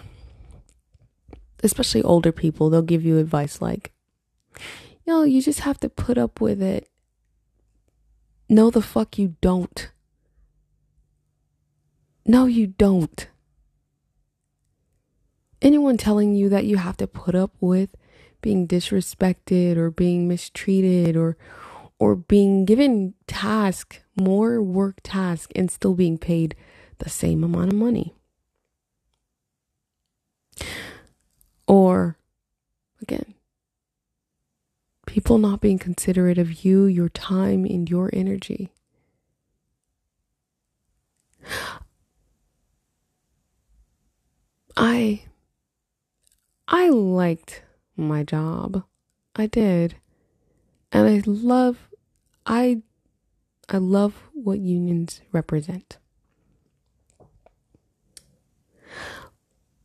especially 1.64 2.02
older 2.02 2.30
people, 2.30 2.70
they'll 2.70 2.82
give 2.82 3.04
you 3.04 3.18
advice 3.18 3.60
like, 3.60 3.92
you 4.56 5.12
know, 5.12 5.22
you 5.24 5.42
just 5.42 5.60
have 5.60 5.80
to 5.80 5.88
put 5.88 6.18
up 6.18 6.40
with 6.40 6.62
it. 6.62 6.88
No, 8.54 8.70
the 8.70 8.82
fuck 8.82 9.18
you 9.18 9.36
don't. 9.40 9.90
No, 12.26 12.46
you 12.46 12.68
don't. 12.68 13.28
anyone 15.62 15.96
telling 15.96 16.34
you 16.34 16.48
that 16.50 16.66
you 16.66 16.76
have 16.76 16.96
to 16.98 17.06
put 17.06 17.34
up 17.34 17.52
with 17.60 17.96
being 18.42 18.68
disrespected 18.68 19.76
or 19.76 19.90
being 19.90 20.28
mistreated 20.28 21.16
or 21.16 21.36
or 21.98 22.14
being 22.14 22.64
given 22.66 23.14
task 23.26 24.02
more 24.16 24.62
work 24.62 24.96
task 25.02 25.50
and 25.56 25.70
still 25.70 25.94
being 25.94 26.18
paid 26.18 26.54
the 26.98 27.08
same 27.10 27.42
amount 27.42 27.72
of 27.72 27.78
money 27.78 28.14
or 31.66 32.18
again 33.02 33.34
people 35.06 35.38
not 35.38 35.60
being 35.60 35.78
considerate 35.78 36.38
of 36.38 36.64
you 36.64 36.84
your 36.84 37.08
time 37.08 37.64
and 37.64 37.90
your 37.90 38.10
energy 38.12 38.70
i 44.76 45.22
i 46.68 46.88
liked 46.88 47.62
my 47.96 48.22
job. 48.22 48.84
I 49.36 49.46
did. 49.46 49.96
And 50.92 51.08
I 51.08 51.22
love 51.26 51.88
I 52.46 52.82
I 53.68 53.78
love 53.78 54.22
what 54.32 54.58
unions 54.58 55.22
represent. 55.32 55.98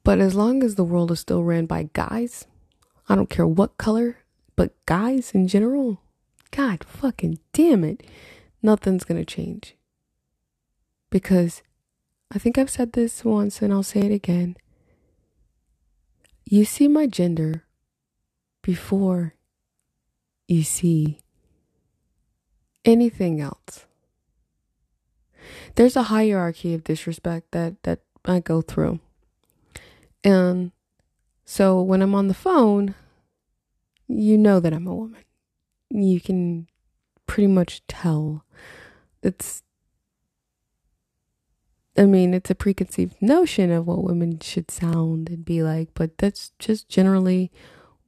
But 0.03 0.19
as 0.19 0.35
long 0.35 0.63
as 0.63 0.75
the 0.75 0.83
world 0.83 1.11
is 1.11 1.19
still 1.19 1.43
ran 1.43 1.65
by 1.65 1.89
guys, 1.93 2.45
I 3.07 3.15
don't 3.15 3.29
care 3.29 3.47
what 3.47 3.77
color, 3.77 4.17
but 4.59 4.75
guys 4.85 5.31
in 5.31 5.47
general, 5.47 6.01
god 6.51 6.83
fucking 6.83 7.39
damn 7.53 7.85
it, 7.85 8.03
nothing's 8.61 9.05
to 9.05 9.23
change. 9.23 9.77
Because 11.09 11.63
I 12.29 12.39
think 12.39 12.57
I've 12.57 12.69
said 12.69 12.91
this 12.91 13.23
once 13.23 13.61
and 13.61 13.71
I'll 13.71 13.83
say 13.83 14.01
it 14.01 14.11
again. 14.11 14.57
You 16.43 16.65
see 16.65 16.89
my 16.89 17.07
gender 17.07 17.63
before 18.61 19.33
you 20.45 20.63
see 20.63 21.21
anything 22.83 23.39
else. 23.39 23.85
There's 25.75 25.95
a 25.95 26.11
hierarchy 26.11 26.73
of 26.73 26.83
disrespect 26.83 27.51
that, 27.51 27.81
that 27.83 27.99
I 28.25 28.41
go 28.41 28.61
through. 28.61 28.99
And 30.21 30.73
so 31.45 31.81
when 31.81 32.01
I'm 32.01 32.13
on 32.13 32.27
the 32.27 32.33
phone, 32.33 32.93
you 34.09 34.37
know 34.37 34.59
that 34.59 34.73
I'm 34.73 34.87
a 34.87 34.95
woman. 34.95 35.23
You 35.91 36.19
can 36.19 36.67
pretty 37.27 37.47
much 37.47 37.83
tell. 37.87 38.43
It's, 39.21 39.63
I 41.97 42.05
mean, 42.05 42.33
it's 42.33 42.49
a 42.49 42.55
preconceived 42.55 43.21
notion 43.21 43.71
of 43.71 43.87
what 43.87 44.03
women 44.03 44.39
should 44.39 44.71
sound 44.71 45.29
and 45.29 45.45
be 45.45 45.61
like, 45.61 45.89
but 45.93 46.17
that's 46.17 46.51
just 46.59 46.89
generally 46.89 47.51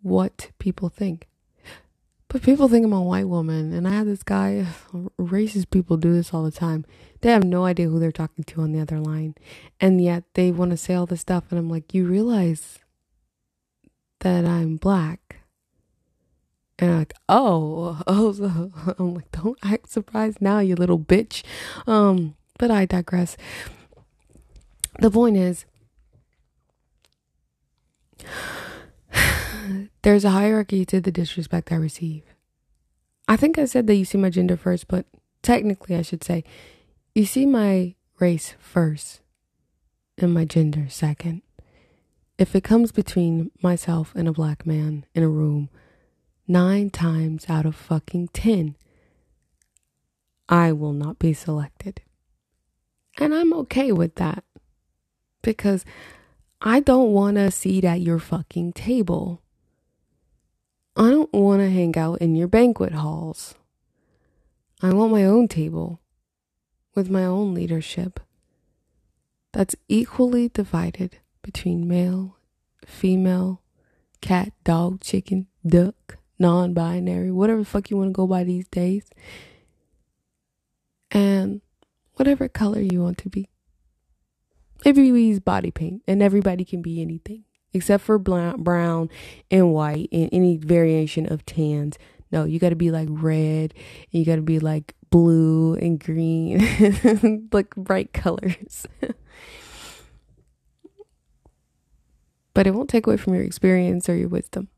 what 0.02 0.52
people 0.60 0.90
think. 0.90 1.28
But 2.28 2.44
people 2.44 2.70
think 2.70 2.86
I'm 2.86 2.94
a 2.94 3.02
white 3.02 3.28
woman, 3.28 3.74
and 3.74 3.86
I 3.88 3.92
have 3.92 4.08
this 4.08 4.24
guy, 4.24 4.66
racist 5.20 5.70
people 5.70 5.98
do 5.98 6.14
this 6.14 6.34
all 6.34 6.44
the 6.44 6.52
time. 6.52 6.86
They 7.20 7.30
have 7.30 7.44
no 7.44 7.66
idea 7.66 7.90
who 7.90 8.00
they're 8.00 8.12
talking 8.12 8.46
to 8.46 8.62
on 8.62 8.72
the 8.72 8.80
other 8.80 9.00
line, 9.00 9.36
and 9.82 10.02
yet 10.02 10.24
they 10.34 10.50
want 10.52 10.72
to 10.72 10.78
say 10.78 10.96
all 10.96 11.06
this 11.06 11.22
stuff, 11.22 11.44
and 11.52 11.60
I'm 11.60 11.70
like, 11.70 11.94
you 11.94 12.06
realize 12.06 12.80
that 14.22 14.46
I'm 14.46 14.78
black? 14.78 15.40
And 16.82 16.89
I'm 16.91 16.98
like, 17.00 17.13
oh, 17.30 18.02
oh, 18.08 18.94
I'm 19.00 19.13
like, 19.13 19.32
don't 19.32 19.60
act 19.63 19.89
surprised 19.89 20.41
now, 20.41 20.60
you 20.60 20.76
little 20.76 21.00
bitch. 21.00 21.44
Um, 21.88 22.36
but 22.58 22.72
I 22.72 22.86
digress. 22.86 23.38
The 25.00 25.12
point 25.12 25.38
is, 25.38 25.65
there's 30.02 30.26
a 30.26 30.32
hierarchy 30.32 30.84
to 30.86 31.00
the 31.00 31.12
disrespect 31.12 31.72
I 31.72 31.76
receive. 31.76 32.24
I 33.28 33.38
think 33.38 33.58
I 33.58 33.65
said 33.65 33.88
that 33.88 33.96
you 33.96 34.04
see 34.04 34.17
my 34.17 34.30
gender 34.30 34.58
first, 34.58 34.88
but 34.88 35.06
technically 35.41 35.96
I 35.96 36.02
should 36.02 36.24
say 36.24 36.44
you 37.15 37.26
see 37.26 37.46
my 37.46 37.96
race 38.20 38.56
first 38.60 39.22
and 40.17 40.34
my 40.34 40.46
gender 40.46 40.88
second. 40.89 41.41
If 42.38 42.56
it 42.56 42.63
comes 42.63 42.91
between 42.91 43.52
myself 43.62 44.13
and 44.15 44.28
a 44.28 44.34
black 44.34 44.65
man 44.65 45.06
in 45.13 45.24
a 45.24 45.30
room, 45.30 45.70
nine 46.47 46.89
times 46.89 47.45
out 47.49 47.65
of 47.65 47.75
fucking 47.75 48.30
ten, 48.30 48.75
I 50.49 50.71
will 50.71 50.93
not 50.93 51.19
be 51.19 51.34
selected. 51.34 52.01
And 53.19 53.34
I'm 53.34 53.54
okay 53.54 53.91
with 53.91 54.15
that 54.15 54.43
because 55.41 55.86
I 56.62 56.80
don't 56.80 57.12
want 57.12 57.38
a 57.38 57.51
seat 57.51 57.84
at 57.84 58.01
your 58.01 58.19
fucking 58.19 58.73
table. 58.73 59.41
I 60.95 61.10
don't 61.10 61.34
want 61.34 61.62
to 61.62 61.69
hang 61.69 61.97
out 61.97 62.21
in 62.21 62.36
your 62.36 62.47
banquet 62.47 62.93
halls. 62.93 63.56
I 64.82 64.93
want 64.93 65.12
my 65.12 65.23
own 65.23 65.47
table 65.47 66.01
with 66.95 67.10
my 67.10 67.23
own 67.23 67.54
leadership 67.54 68.19
that's 69.54 69.75
equally 69.88 70.49
divided 70.49 71.17
between 71.41 71.88
male, 71.88 72.38
female, 72.86 73.62
cat, 74.21 74.54
dog, 74.63 75.01
chicken, 75.01 75.47
duck, 75.65 75.95
non 76.41 76.73
binary, 76.73 77.32
whatever 77.32 77.63
fuck 77.63 77.89
you 77.89 77.97
want 77.97 78.10
to 78.10 78.13
go 78.13 78.27
by 78.27 78.43
these 78.43 78.67
days, 78.67 79.06
and 81.12 81.62
whatever 82.13 82.49
color 82.49 82.82
you 82.82 83.01
want 83.01 83.17
to 83.19 83.30
be. 83.30 83.47
Everybody's 84.84 85.39
body 85.39 85.71
paint, 85.71 86.01
and 86.08 86.21
everybody 86.21 86.65
can 86.65 86.82
be 86.82 87.01
anything 87.01 87.45
except 87.73 88.04
for 88.04 88.19
brown 88.19 89.10
and 89.49 89.73
white 89.73 90.10
and 90.12 90.30
any 90.32 90.58
variation 90.58 91.32
of 91.32 91.45
tans. 91.45 91.97
No, 92.32 92.43
you 92.45 92.60
got 92.60 92.69
to 92.69 92.75
be 92.75 92.91
like 92.91 93.08
red, 93.10 93.73
and 94.12 94.19
you 94.19 94.25
got 94.25 94.38
to 94.38 94.41
be 94.41 94.60
like 94.60 94.95
blue 95.10 95.75
and 95.75 95.99
green, 95.99 97.49
like 97.51 97.75
bright 97.75 98.13
colors. 98.13 98.86
but 102.54 102.67
it 102.67 102.73
won't 102.73 102.89
take 102.89 103.06
away 103.08 103.17
from 103.17 103.34
your 103.34 103.43
experience 103.43 104.08
or 104.10 104.15
your 104.15 104.30
wisdom. 104.30 104.69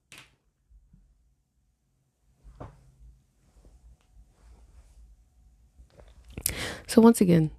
So, 6.87 7.01
once 7.01 7.21
again, 7.21 7.51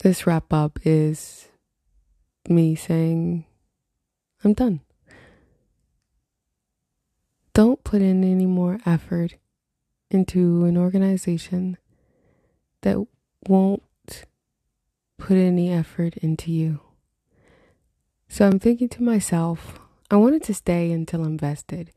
this 0.00 0.26
wrap 0.26 0.52
up 0.52 0.78
is 0.84 1.48
me 2.48 2.74
saying, 2.74 3.44
I'm 4.44 4.52
done. 4.52 4.80
Don't 7.52 7.82
put 7.82 8.00
in 8.00 8.22
any 8.22 8.46
more 8.46 8.78
effort 8.86 9.34
into 10.10 10.64
an 10.64 10.76
organization 10.76 11.76
that 12.82 13.04
won't 13.48 13.82
put 15.18 15.36
any 15.36 15.72
effort 15.72 16.16
into 16.18 16.52
you. 16.52 16.80
So 18.28 18.46
I'm 18.46 18.58
thinking 18.60 18.88
to 18.90 19.02
myself, 19.02 19.80
I 20.10 20.16
wanted 20.16 20.42
to 20.44 20.54
stay 20.54 20.92
until 20.92 21.24
I'm 21.24 21.36
vested, 21.36 21.90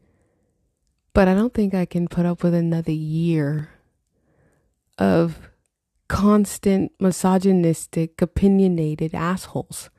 but 1.14 1.28
I 1.28 1.36
don't 1.36 1.54
think 1.54 1.74
I 1.74 1.86
can 1.86 2.08
put 2.08 2.26
up 2.26 2.44
with 2.44 2.54
another 2.54 2.92
year 2.92 3.70
of 4.98 5.50
constant 6.08 6.92
misogynistic, 7.00 8.22
opinionated 8.22 9.16
assholes. 9.16 9.90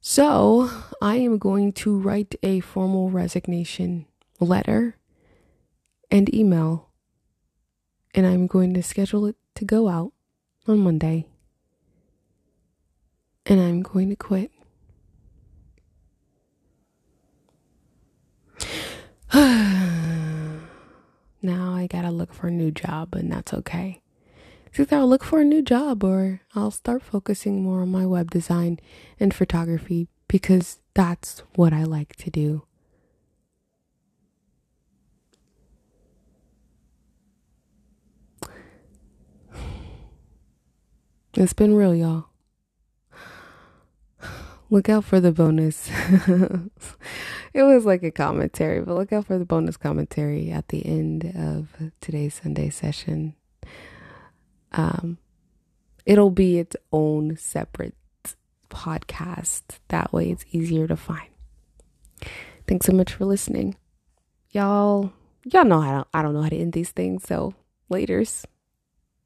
So 0.00 0.70
I 1.02 1.16
am 1.16 1.38
going 1.38 1.72
to 1.74 1.98
write 1.98 2.36
a 2.42 2.60
formal 2.60 3.10
resignation 3.10 4.06
letter 4.40 4.96
and 6.10 6.32
email, 6.32 6.90
and 8.14 8.26
I'm 8.26 8.46
going 8.46 8.72
to 8.74 8.82
schedule 8.82 9.26
it 9.26 9.36
to 9.56 9.64
go 9.64 9.88
out 9.88 10.12
on 10.66 10.78
Monday. 10.78 11.26
And 13.44 13.60
I'm 13.60 13.82
going 13.82 14.10
to 14.10 14.16
quit. 14.16 14.52
now 21.42 21.74
I 21.74 21.86
gotta 21.90 22.07
look 22.18 22.34
for 22.34 22.48
a 22.48 22.50
new 22.50 22.70
job, 22.70 23.14
and 23.14 23.30
that's 23.30 23.54
okay. 23.54 24.02
It's 24.66 24.80
either 24.80 24.96
I'll 24.96 25.08
look 25.08 25.24
for 25.24 25.40
a 25.40 25.44
new 25.44 25.62
job 25.62 26.04
or 26.04 26.42
I'll 26.54 26.70
start 26.70 27.02
focusing 27.02 27.62
more 27.62 27.80
on 27.80 27.90
my 27.90 28.04
web 28.04 28.30
design 28.30 28.78
and 29.18 29.32
photography 29.32 30.08
because 30.26 30.80
that's 30.94 31.42
what 31.54 31.72
I 31.72 31.84
like 31.84 32.16
to 32.16 32.30
do. 32.30 32.62
It's 41.34 41.52
been 41.52 41.74
real, 41.74 41.94
y'all. 41.94 42.24
Look 44.70 44.88
out 44.88 45.04
for 45.04 45.20
the 45.20 45.30
bonus. 45.30 45.88
it 47.58 47.62
was 47.62 47.84
like 47.84 48.02
a 48.02 48.10
commentary, 48.10 48.80
but 48.80 48.94
look 48.94 49.12
out 49.12 49.26
for 49.26 49.38
the 49.38 49.44
bonus 49.44 49.76
commentary 49.76 50.50
at 50.50 50.68
the 50.68 50.86
end 50.86 51.32
of 51.36 51.68
today's 52.00 52.40
Sunday 52.42 52.70
session 52.70 53.34
um, 54.72 55.18
it'll 56.04 56.30
be 56.30 56.58
its 56.58 56.76
own 56.92 57.36
separate 57.36 57.94
podcast. 58.70 59.62
That 59.88 60.12
way 60.12 60.30
it's 60.30 60.44
easier 60.52 60.86
to 60.86 60.96
find. 60.96 61.28
Thanks 62.66 62.86
so 62.86 62.92
much 62.92 63.14
for 63.14 63.24
listening. 63.24 63.76
Y'all 64.50 65.12
y'all 65.44 65.64
know 65.64 65.80
how 65.80 66.02
to, 66.02 66.06
I 66.12 66.22
don't 66.22 66.34
know 66.34 66.42
how 66.42 66.48
to 66.48 66.58
end 66.58 66.72
these 66.72 66.90
things, 66.90 67.24
so 67.24 67.54
laters. 67.90 68.44